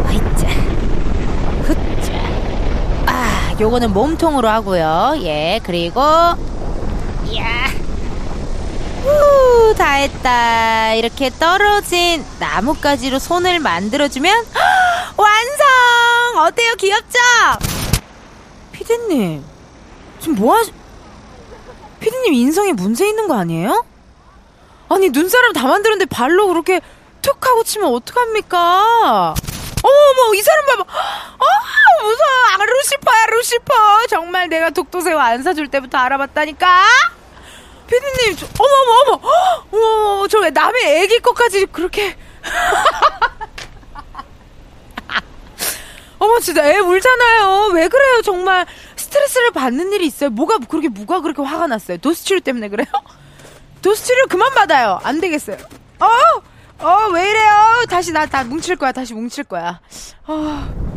했자. 0.09 0.47
흑자. 1.65 2.13
아, 3.05 3.55
요거는 3.61 3.93
몸통으로 3.93 4.49
하고요. 4.49 5.17
예, 5.21 5.59
그리고, 5.61 6.01
야. 6.01 7.74
후, 9.65 9.73
다 9.73 9.93
했다. 9.93 10.93
이렇게 10.93 11.31
떨어진 11.31 12.23
나뭇가지로 12.39 13.17
손을 13.17 13.59
만들어주면 13.59 14.45
완성! 15.17 16.45
어때요? 16.45 16.75
귀엽죠? 16.75 17.19
피디님, 18.71 19.43
지금 20.19 20.35
뭐 20.35 20.55
하시... 20.55 20.71
피디님 21.99 22.33
인성에 22.33 22.73
문제 22.73 23.07
있는 23.07 23.27
거 23.27 23.35
아니에요? 23.39 23.83
아니 24.89 25.09
눈사람 25.09 25.53
다 25.53 25.67
만들었는데 25.67 26.05
발로 26.13 26.47
그렇게 26.47 26.79
툭 27.23 27.43
하고 27.43 27.63
치면 27.63 27.91
어떡합니까? 27.91 29.33
어머, 29.81 30.33
이 30.35 30.41
사람 30.41 30.65
봐봐. 30.65 30.81
어, 30.81 32.03
무서워. 32.03 32.29
아, 32.53 32.65
루시퍼야, 32.65 33.25
루시퍼. 33.31 33.73
정말 34.09 34.49
내가 34.49 34.69
독도새우 34.69 35.17
안 35.17 35.41
사줄 35.43 35.69
때부터 35.69 35.97
알아봤다니까? 35.97 36.83
피디님, 37.87 38.35
저, 38.37 38.47
어머, 38.59 38.73
어머, 38.91 39.19
어머, 39.71 39.71
어머, 40.17 40.27
저 40.27 40.49
남의 40.49 41.01
애기 41.03 41.19
것까지 41.19 41.65
그렇게. 41.67 42.17
어머, 46.17 46.39
진짜 46.39 46.65
애 46.65 46.77
울잖아요. 46.79 47.71
왜 47.73 47.87
그래요, 47.87 48.21
정말. 48.23 48.65
스트레스를 48.95 49.51
받는 49.51 49.91
일이 49.93 50.07
있어요. 50.07 50.29
뭐가, 50.29 50.57
그렇게, 50.69 50.87
뭐가 50.89 51.21
그렇게 51.21 51.41
화가 51.41 51.67
났어요? 51.67 51.97
도스치료 51.97 52.39
때문에 52.39 52.69
그래요? 52.69 52.87
도스치료 53.81 54.27
그만 54.29 54.53
받아요. 54.53 54.99
안 55.03 55.19
되겠어요. 55.21 55.57
어? 55.99 56.07
어, 56.79 57.09
왜 57.13 57.29
이래요? 57.29 57.85
다시 57.89 58.11
나 58.11 58.25
다 58.25 58.43
뭉칠 58.43 58.75
거야. 58.77 58.91
다시 58.91 59.13
뭉칠 59.13 59.43
거야. 59.45 59.79
어. 60.27 60.94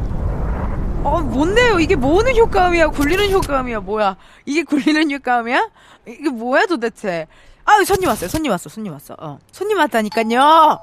어, 1.05 1.21
뭔데요? 1.21 1.79
이게 1.79 1.95
뭐는 1.97 2.37
효과음이야? 2.37 2.89
굴리는 2.89 3.31
효과음이야? 3.31 3.81
뭐야? 3.81 4.17
이게 4.45 4.63
굴리는 4.63 5.11
효과음이야? 5.11 5.71
이게 6.07 6.29
뭐야 6.29 6.67
도대체? 6.67 7.27
아유 7.65 7.85
손님 7.85 8.09
왔어요. 8.09 8.29
손님 8.29 8.51
왔어. 8.51 8.69
손님 8.69 8.93
왔어. 8.93 9.15
어. 9.19 9.39
손님 9.53 9.79
왔다니까요. 9.79 10.81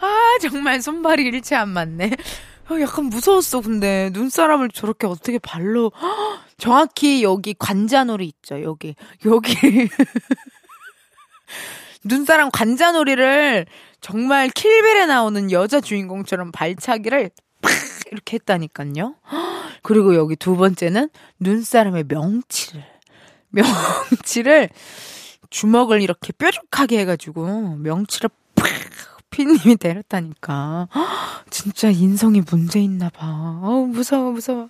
아 0.00 0.38
정말 0.40 0.82
손발이 0.82 1.22
일체 1.24 1.54
안 1.54 1.68
맞네. 1.70 2.10
어, 2.70 2.80
약간 2.80 3.04
무서웠어. 3.06 3.60
근데 3.60 4.10
눈사람을 4.12 4.70
저렇게 4.70 5.06
어떻게 5.06 5.38
발로 5.38 5.92
정확히 6.58 7.22
여기 7.22 7.54
관자놀이 7.58 8.26
있죠. 8.26 8.62
여기 8.62 8.96
여기 9.24 9.54
눈사람 12.04 12.50
관자놀이를 12.50 13.66
정말 14.00 14.48
킬벨에 14.48 15.06
나오는 15.06 15.52
여자 15.52 15.80
주인공처럼 15.80 16.50
발차기를 16.50 17.30
팍 17.62 17.72
이렇게 18.10 18.34
했다니까요. 18.34 19.14
그리고 19.82 20.14
여기 20.14 20.36
두 20.36 20.56
번째는 20.56 21.08
눈사람의 21.40 22.04
명치를 22.08 22.84
명치를 23.50 24.68
주먹을 25.50 26.02
이렇게 26.02 26.32
뾰족하게 26.32 26.98
해가지고 27.00 27.76
명치를 27.76 28.30
팍 29.32 29.36
피님이 29.36 29.76
때렸다니까. 29.76 30.88
진짜 31.50 31.88
인성이 31.88 32.42
문제 32.48 32.80
있나 32.80 33.08
봐. 33.08 33.60
어우, 33.62 33.86
무서워, 33.86 34.30
무서워. 34.30 34.68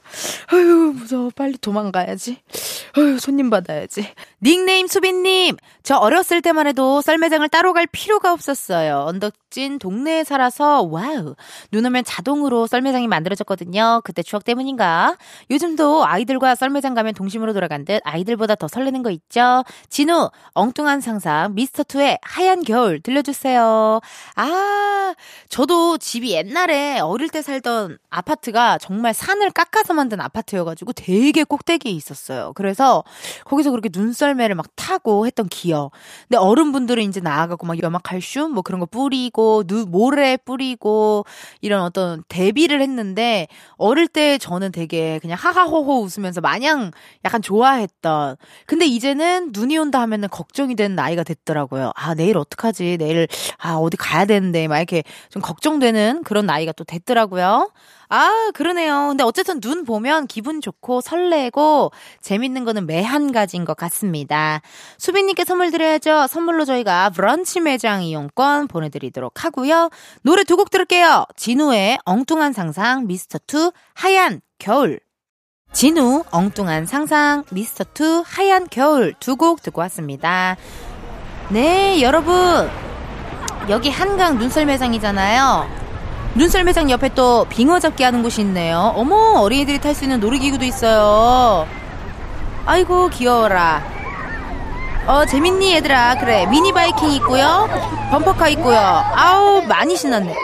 아유, 0.53 0.95
무서워. 0.97 1.31
빨리 1.35 1.59
도망가야지. 1.59 2.39
아유, 2.97 3.19
손님 3.19 3.51
받아야지. 3.51 4.09
닉네임 4.43 4.87
수빈님. 4.87 5.57
저 5.83 5.97
어렸을 5.97 6.43
때만 6.43 6.67
해도 6.69 7.01
썰매장을 7.01 7.47
따로 7.49 7.73
갈 7.73 7.87
필요가 7.87 8.33
없었어요. 8.33 9.05
언덕진 9.09 9.79
동네에 9.79 10.25
살아서, 10.25 10.83
와우. 10.83 11.35
눈 11.73 11.87
오면 11.87 12.05
자동으로 12.05 12.67
썰매장이 12.67 13.09
만들어졌거든요. 13.09 14.03
그때 14.05 14.23
추억 14.23 14.45
때문인가? 14.45 15.17
요즘도 15.51 16.07
아이들과 16.07 16.55
썰매장 16.55 16.95
가면 16.95 17.15
동심으로 17.15 17.53
돌아간 17.53 17.85
듯 17.85 18.01
아이들보다 18.05 18.55
더 18.55 18.69
설레는 18.69 19.03
거 19.03 19.11
있죠? 19.11 19.65
지누, 19.89 20.31
엉뚱한 20.55 21.01
상상, 21.01 21.55
미스터2의 21.57 22.19
하얀 22.23 22.63
겨울 22.63 23.01
들려주세요. 23.01 24.01
아, 24.37 24.52
저도 25.49 25.99
집이 25.99 26.33
옛날에 26.33 26.99
어릴 27.01 27.29
때 27.29 27.43
살던 27.43 27.99
아파트가 28.11 28.79
정말 28.79 29.13
산을 29.13 29.51
깎아서 29.51 29.95
만든 29.95 30.21
아파트여가지고 30.21 30.93
되게 30.95 31.45
꼭대기에 31.45 31.93
있었어요. 31.93 32.53
그래서 32.55 33.05
거기서 33.45 33.71
그렇게 33.71 33.91
눈썰매를 33.93 34.55
막 34.55 34.67
타고 34.77 35.27
했던 35.27 35.49
기억. 35.49 35.91
근데 36.29 36.39
어른분들은 36.39 37.03
이제 37.05 37.21
나아가고 37.21 37.67
막 37.67 37.83
염화칼슘 37.83 38.53
뭐 38.53 38.63
그런 38.63 38.81
거 38.81 38.87
뿌리고 38.87 39.65
누 39.65 39.85
모래 39.87 40.37
뿌리고 40.37 41.25
이런 41.61 41.83
어떤 41.83 42.25
대비를 42.29 42.81
했는데 42.81 43.47
어릴 43.77 44.09
때 44.09 44.39
저는 44.39 44.73
되게 44.73 45.19
그냥 45.21 45.37
하하호호 45.39 46.03
웃으면서 46.03 46.41
마냥 46.41 46.91
약간 47.25 47.43
좋아했던. 47.43 48.37
근데 48.67 48.87
이제는 48.87 49.51
눈이 49.53 49.77
온다 49.79 50.01
하면은 50.01 50.29
걱정이 50.29 50.75
되는 50.77 50.97
나이가 50.97 51.23
됐더라고요. 51.25 51.93
아 51.95 52.15
내일 52.15 52.39
어떡하지? 52.39 52.97
내일 52.99 53.29
아 53.59 53.75
어디 53.75 53.97
가야 53.97 54.25
되는 54.25 54.42
데 54.51 54.67
막 54.67 54.79
이렇게 54.79 55.05
좀 55.31 55.41
걱정되는 55.43 56.25
그런 56.25 56.47
나이가 56.47 56.73
또 56.73 56.83
됐더라고요. 56.83 57.71
아, 58.09 58.51
그러네요. 58.55 59.09
근데 59.11 59.23
어쨌든 59.25 59.61
눈 59.61 59.85
보면 59.85 60.27
기분 60.27 60.61
좋고 60.61 61.01
설레고 61.01 61.93
재밌는 62.21 62.65
거는 62.65 62.87
매한가지인 62.87 63.65
것 63.65 63.77
같습니다. 63.77 64.61
수빈님께 64.99 65.45
선물 65.45 65.71
드려야죠. 65.71 66.27
선물로 66.29 66.65
저희가 66.65 67.11
브런치 67.11 67.61
매장 67.61 68.03
이용권 68.03 68.69
보내드리도록 68.69 69.45
하고요. 69.45 69.91
노래 70.23 70.45
두 70.45 70.57
곡 70.57 70.71
들을게요. 70.71 71.25
지누의 71.37 71.99
엉뚱한 72.05 72.53
상상, 72.53 73.07
미스터 73.07 73.39
투, 73.47 73.73
하얀 73.95 74.41
겨울. 74.59 74.99
지누, 75.73 76.23
엉뚱한 76.31 76.85
상상, 76.87 77.45
미스터2, 77.45 78.25
하얀 78.27 78.67
겨울 78.71 79.15
두 79.21 79.37
곡 79.37 79.63
듣고 79.63 79.81
왔습니다. 79.81 80.57
네, 81.49 82.03
여러분. 82.03 82.92
여기 83.69 83.91
한강 83.91 84.39
눈썰 84.39 84.67
매장이잖아요. 84.67 85.69
눈썰 86.35 86.65
매장 86.65 86.91
옆에 86.91 87.11
또 87.15 87.47
빙어 87.49 87.79
잡기 87.79 88.03
하는 88.03 88.23
곳이 88.23 88.41
있네요. 88.41 88.93
어머, 88.97 89.41
어린이들이 89.41 89.81
탈 89.81 89.95
수 89.95 90.05
있는 90.05 90.19
놀이기구도 90.21 90.65
있어요. 90.65 91.67
아이고, 92.65 93.09
귀여워라. 93.11 93.83
어, 95.07 95.27
재밌니, 95.27 95.75
얘들아. 95.75 96.17
그래, 96.17 96.47
미니 96.47 96.73
바이킹 96.73 97.11
있고요. 97.13 97.69
범퍼카 98.11 98.49
있고요. 98.51 98.79
아우, 98.79 99.63
많이 99.63 99.97
신났네. 99.97 100.35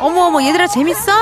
어머, 0.00 0.26
어머, 0.26 0.42
얘들아, 0.42 0.66
재밌어? 0.68 1.12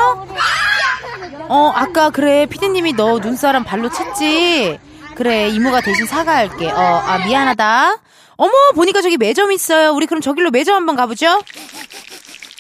어, 1.48 1.72
아까 1.74 2.10
그래. 2.10 2.46
피디님이 2.46 2.92
너 2.94 3.18
눈사람 3.18 3.64
발로 3.64 3.88
쳤지? 3.88 4.78
그래, 5.14 5.48
이모가 5.48 5.80
대신 5.80 6.06
사과할게. 6.06 6.70
어, 6.70 7.02
아, 7.06 7.18
미안하다. 7.26 7.96
어머, 8.40 8.52
보니까 8.74 9.02
저기 9.02 9.18
매점 9.18 9.52
있어요. 9.52 9.92
우리 9.92 10.06
그럼 10.06 10.22
저길로 10.22 10.50
매점 10.50 10.74
한번 10.74 10.96
가보죠? 10.96 11.42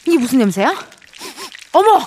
이게 0.06 0.18
무슨 0.18 0.38
냄새야? 0.40 0.76
어머! 1.72 2.06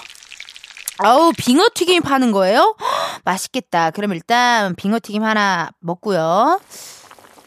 아우, 0.99 1.33
빙어 1.35 1.69
튀김 1.73 2.03
파는 2.03 2.31
거예요? 2.31 2.75
허, 2.79 2.85
맛있겠다. 3.25 3.89
그럼 3.89 4.13
일단 4.13 4.75
빙어 4.75 4.99
튀김 5.01 5.23
하나 5.23 5.71
먹고요. 5.79 6.61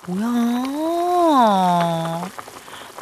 뭐야. 0.09 0.65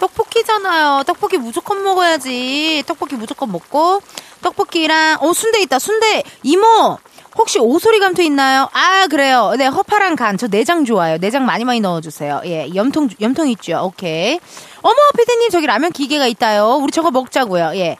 떡볶이잖아요. 0.01 1.05
떡볶이 1.05 1.39
무조건 1.39 1.83
먹어야지. 1.83 2.83
떡볶이 2.87 3.15
무조건 3.17 3.51
먹고 3.51 4.03
떡볶이랑 4.43 5.17
어 5.23 5.33
순대 5.33 5.63
있다. 5.63 5.79
순대 5.79 6.25
이모 6.43 6.99
혹시 7.37 7.59
오소리 7.59 7.99
감투 8.01 8.23
있나요? 8.23 8.69
아 8.73 9.07
그래요. 9.09 9.55
네 9.59 9.67
허파랑 9.67 10.17
간 10.17 10.37
저 10.39 10.47
내장 10.49 10.85
좋아요. 10.85 11.19
내장 11.19 11.45
많이 11.47 11.65
많이 11.65 11.81
넣어주세요. 11.81 12.43
예 12.47 12.69
염통 12.75 13.09
염통 13.21 13.49
있죠. 13.51 13.81
오케이. 13.85 14.39
어머 14.83 14.95
피디님 15.17 15.51
저기 15.51 15.67
라면 15.67 15.93
기계가 15.93 16.27
있다요. 16.27 16.77
우리 16.83 16.93
저거 16.93 17.11
먹자고요. 17.11 17.73
예. 17.77 17.97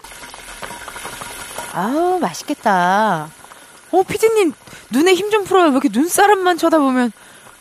아우 1.73 2.19
맛있겠다. 2.21 3.29
어 3.93 4.03
피디님 4.03 4.53
눈에 4.91 5.15
힘 5.15 5.31
좀 5.31 5.45
풀어요. 5.45 5.67
왜 5.67 5.71
이렇게 5.73 5.89
눈사람만 5.91 6.59
쳐다보면 6.59 7.13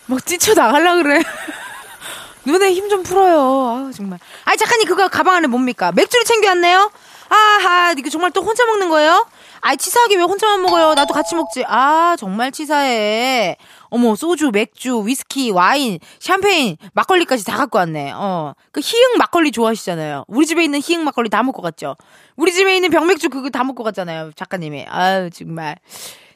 막 0.08 0.26
뛰쳐 0.26 0.54
나갈라 0.54 0.96
그래. 0.96 1.22
눈에 2.46 2.72
힘 2.74 2.90
좀 2.90 3.04
풀어요. 3.04 3.36
아우 3.40 3.92
정말. 3.94 4.20
아 4.46 4.56
작가님 4.56 4.88
그거 4.88 5.08
가방 5.08 5.36
안에 5.36 5.48
뭡니까? 5.48 5.92
맥주를 5.92 6.24
챙겨왔네요. 6.26 6.92
아하, 7.30 7.94
이거 7.98 8.10
정말 8.10 8.30
또 8.32 8.42
혼자 8.44 8.64
먹는 8.66 8.90
거예요? 8.90 9.26
아이, 9.66 9.78
치사하게 9.78 10.18
왜 10.18 10.24
혼자만 10.24 10.62
먹어요? 10.62 10.94
나도 10.94 11.14
같이 11.14 11.36
먹지. 11.36 11.64
아, 11.68 12.18
정말 12.20 12.52
치사해. 12.52 13.56
어머, 13.90 14.14
소주, 14.14 14.52
맥주, 14.52 15.02
위스키, 15.06 15.52
와인, 15.52 16.00
샴페인, 16.20 16.76
막걸리까지 16.94 17.46
다 17.46 17.56
갖고 17.56 17.78
왔네. 17.78 18.12
어. 18.14 18.56
그 18.74 18.82
희흥 18.84 19.18
막걸리 19.18 19.52
좋아하시잖아요. 19.52 20.26
우리 20.28 20.46
집에 20.46 20.66
있는 20.66 20.82
희흥 20.84 21.06
막걸리 21.06 21.30
다 21.30 21.42
먹고 21.44 21.62
갔죠? 21.62 21.96
우리 22.36 22.52
집에 22.52 22.76
있는 22.76 22.90
병맥주 22.90 23.30
그거 23.30 23.50
다 23.50 23.64
먹고 23.64 23.86
갔잖아요. 23.86 24.32
작가님이. 24.36 24.86
아유, 24.90 25.30
정말. 25.30 25.78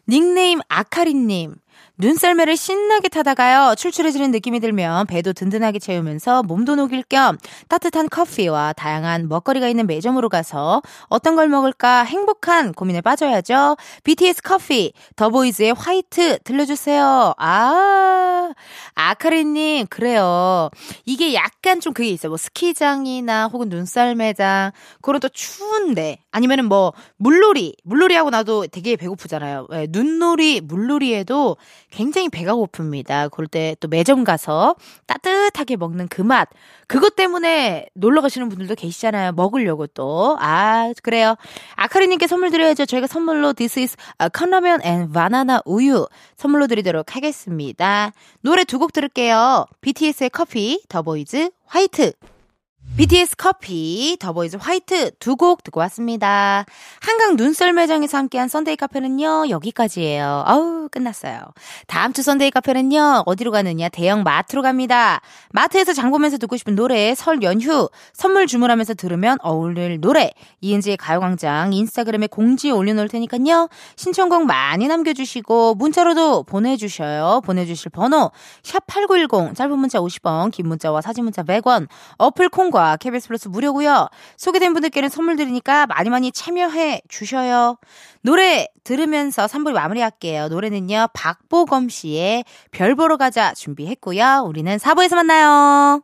닉네임 0.07 0.61
아카리님. 0.69 1.55
눈썰매를 1.97 2.55
신나게 2.55 3.09
타다가요. 3.09 3.75
출출해지는 3.75 4.31
느낌이 4.31 4.59
들면 4.59 5.07
배도 5.07 5.33
든든하게 5.33 5.79
채우면서 5.79 6.43
몸도 6.43 6.75
녹일 6.75 7.03
겸 7.09 7.37
따뜻한 7.67 8.09
커피와 8.09 8.73
다양한 8.73 9.27
먹거리가 9.27 9.67
있는 9.67 9.87
매점으로 9.87 10.29
가서 10.29 10.81
어떤 11.07 11.35
걸 11.35 11.47
먹을까 11.47 12.03
행복한 12.03 12.71
고민에 12.73 13.01
빠져야죠. 13.01 13.77
BTS 14.03 14.41
커피, 14.43 14.93
더보이즈의 15.15 15.73
화이트 15.73 16.39
들려주세요. 16.43 17.33
아, 17.37 18.53
아카리님, 18.93 19.87
그래요. 19.87 20.69
이게 21.05 21.33
약간 21.33 21.79
좀 21.79 21.93
그게 21.93 22.09
있어요. 22.09 22.29
뭐 22.29 22.37
스키장이나 22.37 23.47
혹은 23.47 23.69
눈썰매장, 23.69 24.71
그런 25.01 25.19
또 25.19 25.29
추운데, 25.29 26.19
아니면은 26.37 26.65
뭐 26.65 26.93
물놀이, 27.17 27.73
물놀이하고 27.83 28.29
나도 28.29 28.67
되게 28.67 28.95
배고프잖아요. 28.95 29.67
네, 29.71 29.87
눈놀이, 29.89 30.61
물놀이에도 30.61 31.57
굉장히 31.89 32.29
배가 32.29 32.53
고픕니다. 32.53 33.31
그럴 33.31 33.47
때 33.47 33.75
또 33.79 33.87
매점 33.87 34.23
가서 34.23 34.75
따뜻하게 35.07 35.75
먹는 35.75 36.07
그 36.07 36.21
맛. 36.21 36.47
그것 36.87 37.15
때문에 37.15 37.87
놀러 37.93 38.21
가시는 38.21 38.49
분들도 38.49 38.75
계시잖아요. 38.75 39.33
먹으려고 39.33 39.87
또. 39.87 40.37
아, 40.39 40.93
그래요. 41.03 41.35
아카리님께 41.75 42.27
선물 42.27 42.49
드려야죠. 42.51 42.85
저희가 42.85 43.07
선물로 43.07 43.53
This 43.53 43.79
is 43.79 43.95
컵라면 44.31 44.81
and 44.83 45.11
바나나 45.11 45.61
우유 45.65 46.07
선물로 46.37 46.67
드리도록 46.67 47.15
하겠습니다. 47.15 48.11
노래 48.41 48.63
두 48.63 48.77
곡 48.77 48.93
들을게요. 48.93 49.65
BTS의 49.81 50.29
커피, 50.29 50.81
더보이즈, 50.87 51.49
화이트. 51.65 52.11
BTS 52.95 53.35
커피, 53.37 54.17
더보이즈 54.19 54.57
화이트 54.59 55.11
두 55.19 55.35
곡 55.35 55.63
듣고 55.63 55.79
왔습니다. 55.81 56.65
한강 56.99 57.35
눈썰매장에서 57.35 58.17
함께한 58.17 58.47
썬데이 58.47 58.75
카페는요, 58.75 59.49
여기까지예요. 59.49 60.43
아우, 60.47 60.87
끝났어요. 60.89 61.41
다음 61.85 62.11
주 62.11 62.23
썬데이 62.23 62.49
카페는요, 62.49 63.23
어디로 63.27 63.51
가느냐, 63.51 63.89
대형 63.89 64.23
마트로 64.23 64.63
갑니다. 64.63 65.21
마트에서 65.51 65.93
장 65.93 66.09
보면서 66.09 66.39
듣고 66.39 66.57
싶은 66.57 66.73
노래, 66.73 67.13
설 67.13 67.43
연휴, 67.43 67.87
선물 68.13 68.47
주문하면서 68.47 68.95
들으면 68.95 69.37
어울릴 69.43 70.01
노래, 70.01 70.31
이은지의 70.61 70.97
가요광장 70.97 71.73
인스타그램에 71.73 72.25
공지 72.25 72.71
올려놓을 72.71 73.09
테니까요, 73.09 73.69
신청곡 73.95 74.47
많이 74.47 74.87
남겨주시고, 74.87 75.75
문자로도 75.75 76.43
보내주셔요. 76.43 77.41
보내주실 77.45 77.91
번호, 77.91 78.31
샵8910, 78.63 79.55
짧은 79.55 79.77
문자 79.77 79.99
50원, 79.99 80.49
긴 80.51 80.67
문자와 80.67 81.01
사진 81.01 81.25
문자 81.25 81.43
100원, 81.43 81.87
어플 82.17 82.49
콩과 82.49 82.76
KBS 82.99 83.27
플러스 83.27 83.47
무료고요. 83.47 84.09
소개된 84.37 84.73
분들께는 84.73 85.09
선물 85.09 85.35
드리니까 85.35 85.87
많이 85.87 86.09
많이 86.09 86.31
참여해 86.31 87.01
주셔요. 87.09 87.77
노래 88.21 88.67
들으면서 88.83 89.45
3부 89.45 89.71
마무리할게요. 89.73 90.47
노래는요. 90.47 91.07
박보검 91.13 91.89
씨의 91.89 92.45
별 92.71 92.95
보러 92.95 93.17
가자 93.17 93.53
준비했고요. 93.53 94.43
우리는 94.45 94.77
4부에서 94.77 95.15
만나요. 95.15 96.01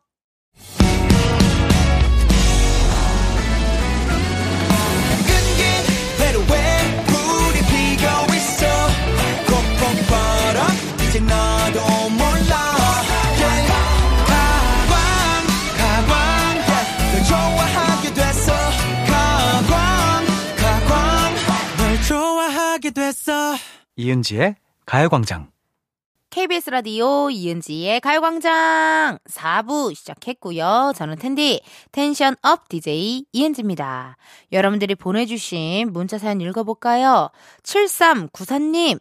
이은지의 23.95 24.55
가요광장. 24.85 25.51
KBS 26.31 26.71
라디오 26.71 27.29
이은지의 27.29 27.99
가요광장 27.99 29.19
4부 29.29 29.93
시작했고요. 29.93 30.93
저는 30.95 31.17
텐디 31.17 31.61
텐션 31.91 32.35
up 32.41 32.67
DJ 32.69 33.25
이은지입니다. 33.31 34.17
여러분들이 34.51 34.95
보내주신 34.95 35.93
문자 35.93 36.17
사연 36.17 36.41
읽어볼까요? 36.41 37.29
7394님 37.61 38.99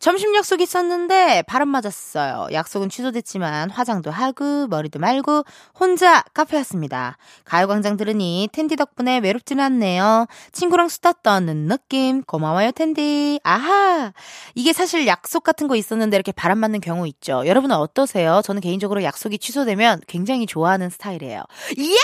점심 0.00 0.34
약속 0.34 0.62
있었는데 0.62 1.42
바람 1.42 1.68
맞았어요. 1.68 2.48
약속은 2.52 2.88
취소됐지만 2.88 3.68
화장도 3.68 4.10
하고 4.10 4.66
머리도 4.66 4.98
말고 4.98 5.44
혼자 5.78 6.24
카페 6.32 6.56
왔습니다. 6.56 7.18
가요광장 7.44 7.98
들으니 7.98 8.48
텐디 8.50 8.76
덕분에 8.76 9.18
외롭지는 9.18 9.62
않네요. 9.62 10.26
친구랑 10.52 10.88
수다 10.88 11.12
떠는 11.22 11.68
느낌 11.68 12.22
고마워요 12.22 12.72
텐디. 12.72 13.40
아하 13.44 14.12
이게 14.54 14.72
사실 14.72 15.06
약속 15.06 15.44
같은 15.44 15.68
거 15.68 15.76
있었는데 15.76 16.16
이렇게 16.16 16.32
바람 16.32 16.58
맞는 16.58 16.80
경우 16.80 17.06
있죠. 17.06 17.46
여러분은 17.46 17.76
어떠세요? 17.76 18.40
저는 18.42 18.62
개인적으로 18.62 19.02
약속이 19.02 19.38
취소되면 19.38 20.00
굉장히 20.06 20.46
좋아하는 20.46 20.88
스타일이에요. 20.88 21.44
이야 21.76 21.96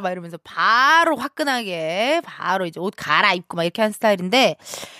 막 0.00 0.12
이러면서 0.12 0.38
바로 0.44 1.16
화끈하게 1.16 2.22
바로 2.24 2.66
이제 2.66 2.78
옷 2.80 2.94
갈아입고 2.96 3.56
막 3.56 3.64
이렇게 3.64 3.82
하는 3.82 3.92
스타일인데 3.92 4.56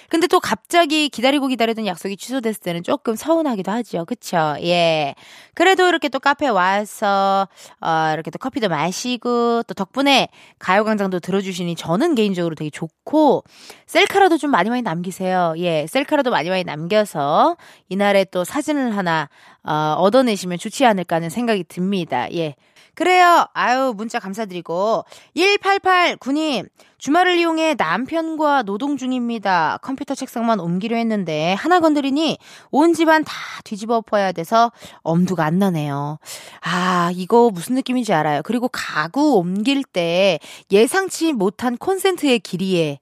근데 0.09 0.27
또 0.27 0.41
갑자기 0.41 1.11
기다리고 1.11 1.49
기다리던 1.49 1.87
약속이 1.87 2.17
취소됐을 2.17 2.63
때는 2.63 2.83
조금 2.83 3.15
서운하기도 3.15 3.71
하죠. 3.71 4.07
그쵸? 4.07 4.57
예. 4.63 5.15
그래도 5.55 5.87
이렇게 5.87 6.09
또 6.09 6.19
카페 6.19 6.49
와서, 6.49 7.47
어, 7.81 8.11
이렇게 8.15 8.31
또 8.31 8.39
커피도 8.39 8.69
마시고, 8.71 9.65
또 9.65 9.75
덕분에 9.75 10.29
가요광장도 10.61 11.21
들어주시니 11.21 11.77
저는 11.77 12.15
개인적으로 12.15 12.55
되게 12.55 12.71
좋고, 12.71 13.45
셀카라도 13.87 14.39
좀 14.39 14.51
많이 14.51 14.71
많이 14.71 14.81
남기세요. 14.81 15.55
예. 15.59 15.87
셀카라도 15.87 16.31
많이 16.31 16.49
많이 16.49 16.65
남겨서, 16.65 17.57
이날에 17.91 18.25
또 18.25 18.45
사진을 18.45 18.97
하나, 18.97 19.29
어, 19.63 19.95
얻어내시면 19.99 20.57
좋지 20.57 20.87
않을까 20.87 21.17
하는 21.17 21.29
생각이 21.29 21.65
듭니다. 21.65 22.33
예. 22.33 22.55
그래요. 22.99 23.47
아유, 23.53 23.95
문자 23.97 24.19
감사드리고. 24.19 25.05
1889님, 25.37 26.69
주말을 26.99 27.37
이용해 27.37 27.77
남편과 27.79 28.65
노동 28.65 28.97
중입니다. 28.97 29.79
컴퓨터 29.83 30.17
책상만 30.17 30.59
옮기려 30.59 30.97
했는데, 30.97 31.53
하나 31.53 31.79
건드리니 31.79 32.39
온 32.73 32.95
집안 32.95 33.23
다 33.23 33.33
뒤집어 33.63 33.99
엎어야 33.99 34.33
돼서 34.33 34.73
엄두가 35.03 35.45
안 35.45 35.61
나네요. 35.61 36.19
아, 36.61 37.13
이거 37.15 37.51
무슨 37.55 37.77
느낌인지 37.77 38.13
알아요. 38.13 38.43
그리고 38.43 38.67
가구 38.67 39.37
옮길 39.37 39.85
때 39.85 40.41
예상치 40.73 41.35
못한 41.35 41.77
콘센트의 41.77 42.41
길이에 42.41 42.99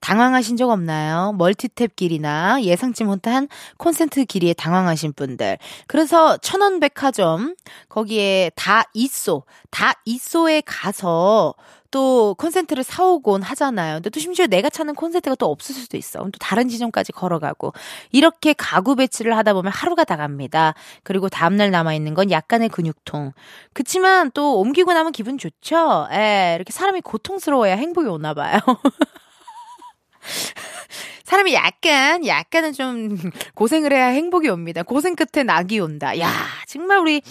당황하신 0.00 0.56
적 0.56 0.70
없나요? 0.70 1.34
멀티탭 1.38 1.96
길이나 1.96 2.62
예상치 2.62 3.04
못한 3.04 3.48
콘센트 3.76 4.24
길이에 4.24 4.54
당황하신 4.54 5.12
분들. 5.12 5.58
그래서 5.86 6.36
천원 6.38 6.80
백화점 6.80 7.54
거기에 7.88 8.50
다 8.56 8.84
있소, 8.94 9.44
다 9.70 9.92
있소에 10.04 10.62
가서 10.64 11.54
또 11.90 12.34
콘센트를 12.38 12.84
사오곤 12.84 13.42
하잖아요. 13.42 13.96
근데 13.96 14.10
또 14.10 14.20
심지어 14.20 14.46
내가 14.46 14.70
찾는 14.70 14.94
콘센트가 14.94 15.34
또 15.34 15.46
없을 15.50 15.74
수도 15.74 15.96
있어. 15.96 16.20
또 16.20 16.30
다른 16.38 16.68
지점까지 16.68 17.10
걸어가고. 17.12 17.72
이렇게 18.12 18.52
가구 18.52 18.94
배치를 18.94 19.36
하다 19.36 19.54
보면 19.54 19.72
하루가 19.72 20.04
다 20.04 20.16
갑니다. 20.16 20.74
그리고 21.02 21.28
다음날 21.28 21.70
남아 21.72 21.94
있는 21.94 22.14
건 22.14 22.30
약간의 22.30 22.68
근육통. 22.68 23.32
그치만 23.72 24.30
또 24.32 24.60
옮기고 24.60 24.92
나면 24.92 25.10
기분 25.12 25.36
좋죠? 25.36 26.06
예, 26.12 26.52
이렇게 26.54 26.72
사람이 26.72 27.00
고통스러워야 27.00 27.74
행복이 27.74 28.08
오나 28.08 28.34
봐요. 28.34 28.60
사람이 31.24 31.54
약간, 31.54 32.26
약간은 32.26 32.72
좀 32.72 33.16
고생을 33.54 33.92
해야 33.92 34.06
행복이 34.06 34.48
옵니다. 34.48 34.82
고생 34.82 35.14
끝에 35.14 35.44
낙이 35.44 35.78
온다. 35.80 36.18
야, 36.18 36.30
정말 36.66 36.98
우리 36.98 37.22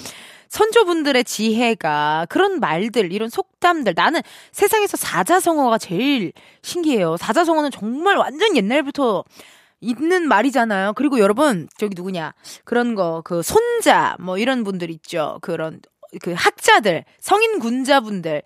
선조분들의 0.49 1.23
지혜가 1.23 2.25
그런 2.29 2.59
말들, 2.59 3.13
이런 3.13 3.29
속담들. 3.29 3.93
나는 3.95 4.21
세상에서 4.51 4.97
사자성어가 4.97 5.77
제일 5.77 6.33
신기해요. 6.63 7.17
사자성어는 7.17 7.71
정말 7.71 8.17
완전 8.17 8.55
옛날부터 8.55 9.23
있는 9.79 10.27
말이잖아요. 10.27 10.93
그리고 10.93 11.19
여러분, 11.19 11.69
저기 11.77 11.93
누구냐. 11.95 12.33
그런 12.65 12.95
거, 12.95 13.21
그 13.23 13.43
손자, 13.43 14.15
뭐 14.19 14.37
이런 14.37 14.63
분들 14.63 14.89
있죠. 14.89 15.37
그런, 15.41 15.81
그 16.21 16.33
학자들, 16.35 17.05
성인 17.19 17.59
군자분들. 17.59 18.41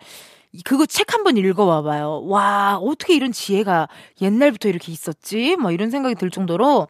그거 0.64 0.86
책 0.86 1.14
한번 1.14 1.38
읽어봐봐요. 1.38 2.26
와, 2.28 2.78
어떻게 2.78 3.16
이런 3.16 3.32
지혜가 3.32 3.88
옛날부터 4.22 4.70
이렇게 4.70 4.92
있었지? 4.92 5.56
뭐 5.56 5.72
이런 5.72 5.90
생각이 5.90 6.16
들 6.16 6.30
정도로 6.30 6.88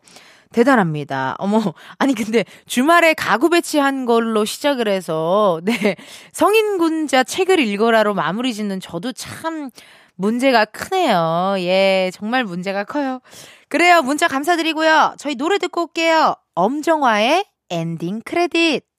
대단합니다. 0.52 1.36
어머, 1.40 1.60
아니 1.98 2.14
근데 2.14 2.46
주말에 2.66 3.14
가구 3.14 3.50
배치한 3.50 4.06
걸로 4.06 4.46
시작을 4.46 4.88
해서 4.88 5.62
네 5.66 5.96
성인군자 6.34 7.24
책을 7.24 7.60
읽어라로 7.60 8.14
마무리 8.14 8.54
짓는 8.54 8.80
저도 8.80 9.14
참 9.14 9.70
문제가 10.16 10.66
크네요. 10.66 11.56
예, 11.60 12.12
정말 12.14 12.44
문제가 12.44 12.84
커요. 12.84 13.20
그래요, 13.68 14.02
문자 14.04 14.28
감사드리고요. 14.28 15.16
저희 15.18 15.36
노래 15.36 15.58
듣고 15.58 15.84
올게요. 15.84 16.36
엄정화의 16.54 17.46
엔딩 17.72 18.22
크레딧. 18.24 18.93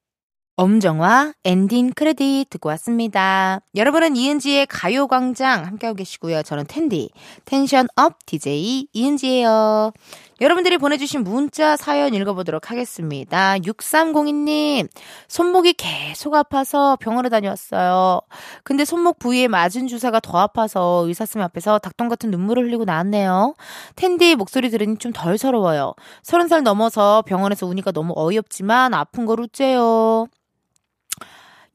엄정화 0.57 1.33
엔딩 1.43 1.91
크레딧 1.91 2.49
듣고 2.49 2.69
왔습니다. 2.69 3.61
여러분은 3.75 4.15
이은지의 4.15 4.67
가요광장 4.67 5.67
함께하고 5.67 5.97
계시고요. 5.97 6.45
저는 6.45 6.67
텐디, 6.69 7.11
텐션 7.45 8.09
up 8.09 8.25
DJ 8.25 8.87
이은지예요. 8.93 9.93
여러분들이 10.41 10.79
보내주신 10.79 11.25
문자 11.25 11.77
사연 11.77 12.15
읽어보도록 12.15 12.71
하겠습니다. 12.71 13.57
6302님, 13.59 14.89
손목이 15.27 15.73
계속 15.73 16.35
아파서 16.35 16.97
병원에 17.01 17.29
다녀왔어요. 17.31 18.21
근데 18.63 18.85
손목 18.85 19.19
부위에 19.19 19.49
맞은 19.49 19.89
주사가 19.89 20.21
더 20.21 20.39
아파서 20.39 21.03
의사쌤 21.07 21.43
앞에서 21.43 21.81
닭똥 21.81 22.09
같은 22.09 22.31
눈물을 22.31 22.65
흘리고 22.65 22.85
나왔네요. 22.85 23.57
텐디 23.97 24.37
목소리 24.37 24.71
들으니 24.71 24.99
좀 24.99 25.13
덜 25.13 25.37
서러워요. 25.37 25.95
서른 26.23 26.47
살 26.47 26.63
넘어서 26.63 27.23
병원에서 27.27 27.67
우니까 27.67 27.91
너무 27.91 28.13
어이없지만 28.17 28.95
아픈 28.95 29.27
걸 29.27 29.41
우째요. 29.41 30.29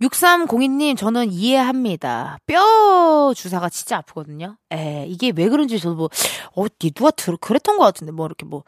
6302님, 0.02 0.98
저는 0.98 1.32
이해합니다. 1.32 2.38
뼈 2.46 3.34
주사가 3.36 3.70
진짜 3.70 3.98
아프거든요. 3.98 4.56
에, 4.72 5.06
이게 5.08 5.34
왜 5.36 5.50
그런지 5.50 5.80
저도 5.80 5.96
뭐, 5.96 6.10
어, 6.56 6.66
누가 6.80 7.12
들, 7.12 7.36
그랬던 7.38 7.78
것 7.78 7.84
같은데, 7.84 8.12
뭐, 8.14 8.26
이렇게 8.26 8.46
뭐. 8.46 8.64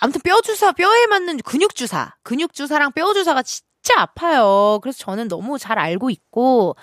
아무튼 0.00 0.20
뼈 0.22 0.40
주사, 0.40 0.72
뼈에 0.72 1.06
맞는 1.06 1.38
근육 1.38 1.74
주사. 1.74 2.14
근육 2.22 2.54
주사랑 2.54 2.92
뼈 2.92 3.12
주사가 3.12 3.42
진짜 3.42 4.00
아파요. 4.00 4.78
그래서 4.82 4.98
저는 5.00 5.28
너무 5.28 5.58
잘 5.58 5.78
알고 5.78 6.08
있고, 6.10 6.76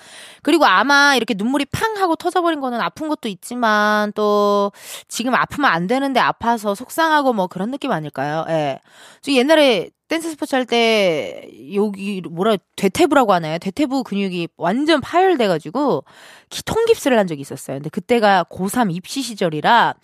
그리고 0.44 0.66
아마 0.66 1.16
이렇게 1.16 1.34
눈물이 1.36 1.66
팡 1.72 1.98
하고 1.98 2.16
터져버린 2.16 2.60
거는 2.60 2.80
아픈 2.80 3.08
것도 3.10 3.30
있지만, 3.30 4.12
또, 4.14 4.72
지금 5.08 5.34
아프면 5.34 5.72
안 5.72 5.88
되는데 5.88 6.20
아파서 6.20 6.76
속상하고 6.76 7.34
뭐 7.34 7.48
그런 7.48 7.72
느낌 7.72 7.92
아닐까요? 7.92 8.46
예. 8.50 8.80
저 9.22 9.32
옛날에 9.32 9.90
댄스 10.08 10.30
스포츠 10.32 10.56
할 10.56 10.66
때 10.66 11.50
여기 11.76 12.22
뭐라 12.22 12.56
대퇴부라고 12.78 13.34
하나요? 13.34 13.58
대퇴부 13.58 14.04
근육이 14.04 14.48
완전 14.58 15.02
파열돼 15.02 15.48
가지고 15.48 16.06
통깁스를 16.66 17.20
한 17.20 17.28
적이 17.28 17.42
있었어요. 17.42 17.78
근데 17.78 17.90
그때가 17.90 18.46
고3 18.50 18.96
입시 18.96 19.22
시절이라 19.22 19.96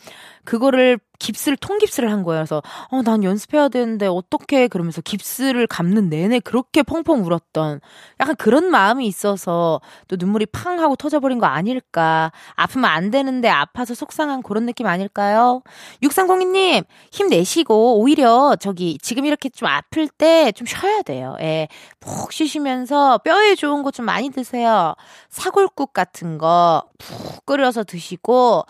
그거를 0.44 1.00
깁스를 1.24 1.58
통깁스를 1.58 2.12
한 2.12 2.24
거예요. 2.24 2.42
그래서 2.42 2.62
어 2.92 3.02
난 3.04 3.24
연습해야 3.24 3.70
되는데 3.70 4.08
어떻게 4.08 4.68
그러면서 4.68 5.02
깁스를 5.02 5.68
감는 5.68 6.10
내내 6.10 6.40
그렇게 6.40 6.84
펑펑 6.84 7.26
울었던 7.26 7.80
약간 8.20 8.36
그런 8.36 8.70
마음이 8.72 9.06
있어서 9.08 9.82
또 10.08 10.16
눈물이 10.20 10.46
팡 10.48 10.80
하고 10.80 10.96
터져버린 10.96 11.40
거 11.40 11.46
아닐까. 11.48 12.32
아프면 12.56 12.90
안 12.92 13.12
되는데 13.12 13.50
아파서 13.50 13.94
속상한 13.94 14.42
그런 14.44 14.66
느낌 14.66 14.88
아닐까요? 14.88 15.62
6302님 16.04 16.84
힘내시고 17.12 18.00
오히려 18.00 18.56
저기 18.60 18.98
지금 19.02 19.26
이렇게 19.26 19.50
좀 19.50 19.68
아플 19.68 20.08
때 20.08 20.52
좀 20.54 20.68
쉬어야 20.68 21.02
돼요. 21.04 21.36
예. 21.42 21.68
푹 22.00 22.32
쉬시면서 22.34 23.18
뼈에 23.20 23.56
좋은 23.56 23.82
거 23.84 23.92
좀 23.94 24.06
많이 24.06 24.30
드세요. 24.32 24.96
사골국 25.30 25.94
같은 25.94 26.38
거 26.38 26.84
푹 26.98 27.46
끓여서 27.46 27.84
드시고 27.84 28.64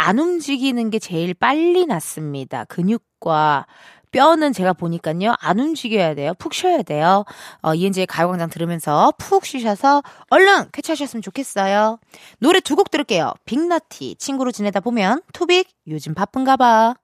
안 0.00 0.18
움직이는 0.18 0.90
게 0.90 0.98
제일 0.98 1.34
빨리 1.34 1.86
낫습니다. 1.86 2.64
근육과 2.64 3.66
뼈는 4.12 4.52
제가 4.52 4.72
보니까요, 4.72 5.34
안 5.38 5.60
움직여야 5.60 6.14
돼요. 6.14 6.32
푹 6.38 6.52
쉬어야 6.52 6.82
돼요. 6.82 7.24
어, 7.62 7.74
이은지의 7.74 8.06
가요광장 8.06 8.50
들으면서 8.50 9.12
푹 9.18 9.44
쉬셔서 9.46 10.02
얼른 10.30 10.70
쾌차하셨으면 10.72 11.22
좋겠어요. 11.22 11.98
노래 12.40 12.58
두 12.60 12.74
곡 12.74 12.90
들을게요. 12.90 13.32
빅나티, 13.44 14.16
친구로 14.16 14.50
지내다 14.52 14.80
보면, 14.80 15.22
투빅, 15.32 15.68
요즘 15.86 16.14
바쁜가 16.14 16.56
봐. 16.56 16.94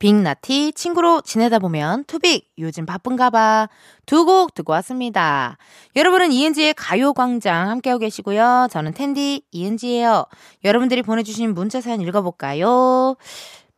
빅나티 0.00 0.72
친구로 0.72 1.20
지내다 1.20 1.58
보면 1.60 2.04
투빅 2.04 2.48
요즘 2.58 2.86
바쁜가 2.86 3.30
봐. 3.30 3.68
두 4.06 4.24
곡 4.24 4.54
듣고 4.54 4.72
왔습니다. 4.72 5.56
여러분은 5.94 6.32
이은지의 6.32 6.74
가요광장 6.74 7.68
함께하고 7.68 8.00
계시고요. 8.00 8.66
저는 8.70 8.92
텐디 8.94 9.42
이은지예요. 9.52 10.24
여러분들이 10.64 11.02
보내주신 11.02 11.54
문자 11.54 11.80
사연 11.80 12.00
읽어볼까요? 12.00 13.16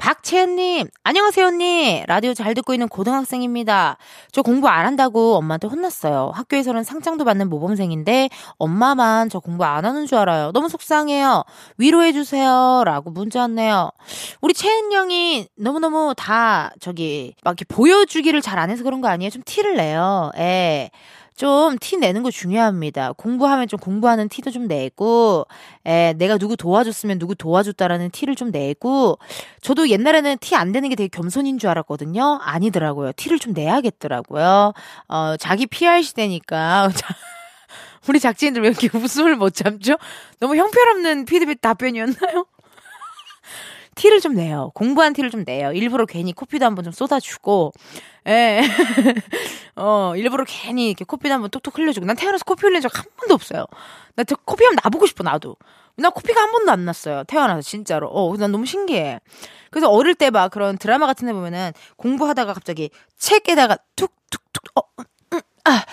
박채연님, 0.03 0.89
안녕하세요, 1.05 1.47
언니. 1.47 2.03
라디오 2.09 2.35
잘 2.35 2.55
듣고 2.55 2.75
있는 2.75 2.89
고등학생입니다. 2.89 3.99
저 4.33 4.43
공부 4.43 4.67
안 4.67 4.85
한다고 4.85 5.37
엄마한테 5.37 5.69
혼났어요. 5.69 6.33
학교에서는 6.35 6.83
상장도 6.83 7.25
받는 7.25 7.49
모범생인데 7.49 8.29
엄마만 8.59 9.29
저 9.29 9.39
공부 9.39 9.65
안 9.65 9.85
하는 9.85 10.07
줄 10.07 10.19
알아요. 10.19 10.51
너무 10.51 10.69
속상해요. 10.69 11.45
위로해주세요. 11.79 12.83
라고 12.85 13.11
문자 13.13 13.43
왔네요. 13.43 13.93
우리 14.41 14.55
채연 14.55 14.93
양이 14.93 15.47
너무너무 15.57 16.15
다 16.17 16.73
저기 16.81 17.37
막 17.45 17.53
이렇게 17.53 17.65
보여주기를 17.73 18.41
잘 18.43 18.59
안 18.59 18.71
해서 18.71 18.83
그런 18.83 19.01
거 19.03 19.07
아니에요? 19.09 19.31
좀 19.31 19.43
티를 19.47 19.77
내요. 19.77 20.33
예. 20.37 20.91
좀 21.37 21.77
티 21.81 21.97
내는 21.97 22.23
거 22.23 22.31
중요합니다. 22.31 23.13
공부하면 23.13 23.69
좀 23.69 23.79
공부하는 23.79 24.29
티도 24.29 24.51
좀 24.51 24.67
내고, 24.69 25.47
에, 25.85 26.13
내가 26.15 26.39
누구 26.39 26.57
도와줬으면 26.57 27.19
누구 27.19 27.35
도와줬다라는 27.35 28.11
티를 28.11 28.35
좀 28.37 28.51
내고, 28.51 29.19
저도 29.61 29.89
옛날에는 29.89 30.39
티안 30.41 30.73
내는 30.73 30.89
게 30.89 30.95
되게 30.95 31.09
겸손인 31.09 31.59
줄 31.59 31.71
알았거든요. 31.71 32.39
아니더라고요. 32.43 33.13
티를 33.13 33.39
좀 33.39 33.53
내야겠더라고요. 33.53 34.73
어, 35.09 35.37
자기 35.39 35.67
PR 35.67 36.03
시대니까. 36.03 36.91
우리 38.09 38.19
작지인들 38.19 38.63
왜 38.63 38.69
이렇게 38.69 38.89
웃음을 38.99 39.37
못 39.37 39.55
참죠? 39.55 39.97
너무 40.41 40.57
형편없는 40.57 41.25
피드백 41.25 41.61
답변이었나요? 41.61 42.47
티를 43.95 44.21
좀 44.21 44.35
내요. 44.35 44.71
공부한 44.75 45.13
티를 45.13 45.31
좀 45.31 45.45
내요. 45.45 45.73
일부러 45.73 46.07
괜히 46.07 46.33
코피도 46.33 46.65
한번 46.65 46.85
좀 46.85 46.93
쏟아주고, 46.93 47.73
예. 48.29 48.63
어, 49.77 50.15
일부러 50.17 50.45
괜히 50.47 50.89
이렇게 50.89 51.05
코피도 51.05 51.33
한번 51.35 51.51
톡톡 51.51 51.77
흘려주고. 51.79 52.07
난 52.07 52.17
태어나서 52.17 52.45
코피 52.47 52.63
흘린 52.67 52.81
적 52.81 52.91
한 52.95 53.05
번도 53.17 53.35
없어요. 53.35 53.67
나저 54.17 54.37
코피 54.45 54.65
하면 54.65 54.79
나보고 54.85 55.07
싶어, 55.07 55.23
나도. 55.25 55.57
나 55.97 56.11
코피가 56.11 56.41
한 56.41 56.53
번도 56.53 56.73
안 56.73 56.85
났어요. 56.85 57.25
태어나서, 57.25 57.63
진짜로. 57.63 58.09
어, 58.09 58.37
난 58.37 58.53
너무 58.53 58.67
신기해. 58.67 59.21
그래서 59.71 59.91
어릴 59.91 60.15
때 60.15 60.31
막 60.31 60.51
그런 60.51 60.79
드라마 60.79 61.07
같은 61.07 61.27
데 61.27 61.33
보면은 61.35 61.73
공부하다가 61.97 62.55
갑자기 62.55 62.91
책에다가 63.19 63.77
툭툭툭, 63.97 64.65
어, 64.77 64.83
음, 65.35 65.41
아, 65.65 65.85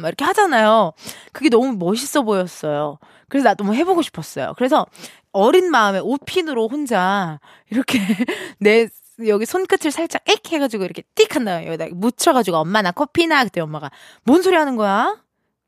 막 0.00 0.08
이렇게 0.08 0.24
하잖아요. 0.24 0.92
그게 1.32 1.48
너무 1.48 1.72
멋있어 1.76 2.22
보였어요. 2.22 2.98
그래서 3.32 3.48
나 3.48 3.54
너무 3.54 3.74
해보고 3.74 4.02
싶었어요. 4.02 4.52
그래서 4.58 4.86
어린 5.32 5.70
마음에 5.70 5.98
옷핀으로 6.00 6.68
혼자 6.68 7.40
이렇게 7.70 7.98
내 8.60 8.88
여기 9.26 9.46
손끝을 9.46 9.90
살짝 9.90 10.20
액 10.28 10.52
해가지고 10.52 10.84
이렇게 10.84 11.02
띡 11.14 11.32
한 11.34 11.46
다음에 11.46 11.66
여기다 11.66 11.86
묻혀가지고 11.94 12.58
엄마 12.58 12.82
나 12.82 12.90
커피나 12.92 13.42
그때 13.44 13.62
엄마가 13.62 13.90
뭔 14.24 14.42
소리 14.42 14.54
하는 14.56 14.76
거야? 14.76 15.16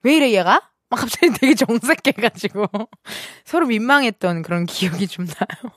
왜 0.03 0.17
이래 0.17 0.31
얘가? 0.33 0.61
막 0.91 1.01
갑자기 1.01 1.33
되게 1.41 1.55
정색해가지고 1.55 2.67
서로 3.47 3.67
민망했던 3.67 4.43
그런 4.43 4.67
기억이 4.67 5.09
좀 5.09 5.25
나요. 5.25 5.73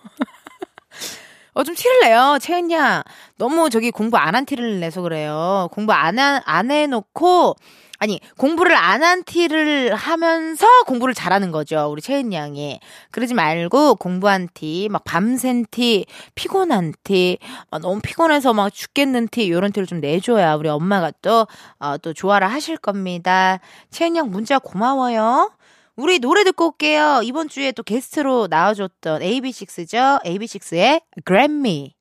어, 1.54 1.64
좀 1.64 1.74
티를 1.74 2.02
내요, 2.02 2.38
채은 2.40 2.70
양. 2.72 3.02
너무 3.38 3.70
저기 3.70 3.90
공부 3.92 4.18
안 4.18 4.36
한 4.36 4.46
티를 4.46 4.80
내서 4.80 5.02
그래요. 5.02 5.70
공부 5.72 5.92
안, 5.94 6.20
한, 6.20 6.42
안 6.46 6.70
해놓고, 6.70 7.56
아니, 8.00 8.20
공부를 8.38 8.76
안 8.76 9.04
한 9.04 9.24
티를 9.24 9.96
하면서 9.96 10.68
공부를 10.86 11.14
잘하는 11.14 11.52
거죠. 11.52 11.88
우리 11.92 12.02
채은 12.02 12.34
양이. 12.34 12.80
그러지 13.12 13.34
말고 13.34 13.96
공부한 13.96 14.50
티, 14.54 14.88
막 14.92 15.04
밤샌 15.06 15.66
티, 15.72 16.06
피곤한 16.36 16.94
티, 17.04 17.38
막 17.72 17.82
너무 17.82 18.02
피곤해서 18.02 18.54
막 18.54 18.70
죽겠는 18.74 19.30
티, 19.30 19.50
요런 19.52 19.72
티를 19.72 19.86
좀 19.88 20.02
내줘야 20.02 20.56
우리 20.56 20.68
엄마가 20.70 21.12
또, 21.22 21.48
어, 21.80 21.98
또 21.98 22.14
좋아라 22.14 22.48
하실 22.48 22.78
겁니다. 22.78 23.60
채은 23.92 24.16
양 24.16 24.30
문자 24.32 24.60
고마워요. 24.60 25.52
우리 25.96 26.20
노래 26.20 26.44
듣고 26.44 26.68
올게요. 26.68 27.22
이번 27.24 27.50
주에 27.50 27.72
또 27.72 27.82
게스트로 27.84 28.48
나와줬던 28.50 29.22
AB6IX죠. 29.22 30.24
AB6IX의 30.24 31.02
Grab 31.26 31.66
Me. 31.66 31.97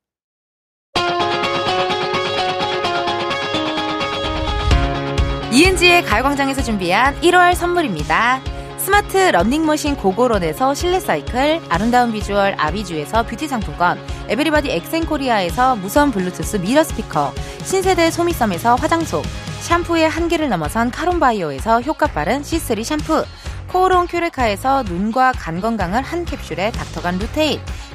이은지의 5.57 6.05
가요광장에서 6.05 6.61
준비한 6.63 7.19
1월 7.23 7.55
선물입니다. 7.55 8.43
스마트 8.77 9.17
러닝머신 9.17 9.97
고고론에서 9.97 10.75
실내 10.75 11.01
사이클, 11.01 11.63
아름다운 11.71 12.13
비주얼 12.13 12.57
아비주에서 12.59 13.23
뷰티 13.23 13.49
상품권, 13.49 13.99
everybody 14.29 14.71
엑센코리아에서 14.71 15.77
무선 15.77 16.11
블루투스 16.11 16.59
미러 16.59 16.85
스피커, 16.85 17.33
신세대 17.65 18.11
소미섬에서 18.11 18.75
화장솜, 18.75 19.23
샴푸의 19.63 20.11
한계를 20.11 20.51
넘어선 20.51 20.91
카론바이오에서 20.91 21.81
효과 21.81 22.07
빠른 22.07 22.43
C3 22.43 22.85
샴푸, 22.85 23.25
코오롱 23.69 24.09
큐레카에서 24.09 24.83
눈과 24.83 25.33
간 25.33 25.63
건강을 25.63 26.03
한 26.03 26.27
캡슐에 26.27 26.73
닥터간 26.73 27.19
루테인, 27.19 27.63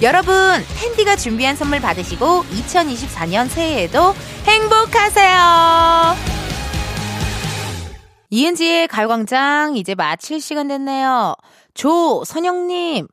여러분, 0.00 0.32
텐디가 0.80 1.16
준비한 1.16 1.56
선물 1.56 1.80
받으시고 1.80 2.44
2024년 2.44 3.48
새해에도 3.48 4.14
행복하세요. 4.44 5.38
이은지의 8.30 8.86
가요광장 8.86 9.76
이제 9.76 9.96
마칠 9.96 10.40
시간 10.40 10.68
됐네요. 10.68 11.34
조선영님, 11.74 13.08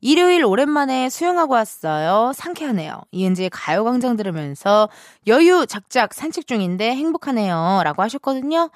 일요일 0.00 0.44
오랜만에 0.44 1.08
수영하고 1.08 1.54
왔어요. 1.54 2.30
상쾌하네요. 2.32 3.00
이은지의 3.10 3.50
가요광장 3.50 4.16
들으면서 4.16 4.88
여유 5.26 5.66
작작 5.66 6.14
산책 6.14 6.46
중인데 6.46 6.94
행복하네요. 6.94 7.80
라고 7.82 8.02
하셨거든요. 8.02 8.70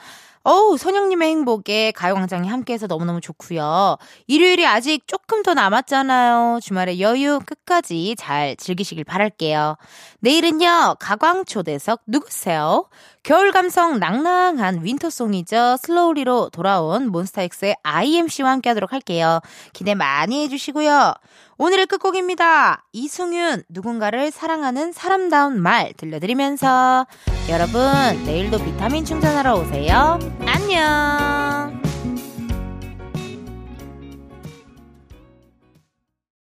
어우, 0.45 0.77
선영님의 0.77 1.29
행복에 1.29 1.93
가요광장이 1.93 2.49
함께해서 2.49 2.89
너무너무 2.89 3.21
좋고요. 3.21 3.97
일요일이 4.27 4.67
아직 4.67 5.07
조금 5.07 5.43
더 5.45 5.55
남았잖아요. 5.55 6.59
주말에 6.61 6.99
여유 6.99 7.39
끝까지 7.47 8.17
잘 8.19 8.57
즐기시길 8.57 9.05
바랄게요. 9.05 9.77
내일은요, 10.19 10.97
가광초대석 10.99 12.03
누구세요? 12.09 12.89
겨울 13.23 13.53
감성 13.53 14.01
낭낭한 14.01 14.85
윈터송이죠. 14.85 15.77
슬로우리로 15.81 16.51
돌아온 16.51 17.09
몬스타엑스의 17.09 17.77
IMC와 17.83 18.51
함께 18.51 18.71
하도록 18.71 18.93
할게요. 18.93 19.41
기대 19.73 19.95
많이 19.95 20.43
해주시고요. 20.45 21.15
오늘의 21.59 21.87
끝곡입니다. 21.87 22.85
이승윤, 22.93 23.63
누군가를 23.69 24.33
사랑하는 24.33 24.93
사람다운 24.93 25.61
말 25.61 25.93
들려드리면서 25.97 27.07
여러분, 27.49 27.81
내일도 28.25 28.59
비타민 28.59 29.05
충전하러 29.05 29.55
오세요. 29.55 30.19
안녕! 30.47 31.82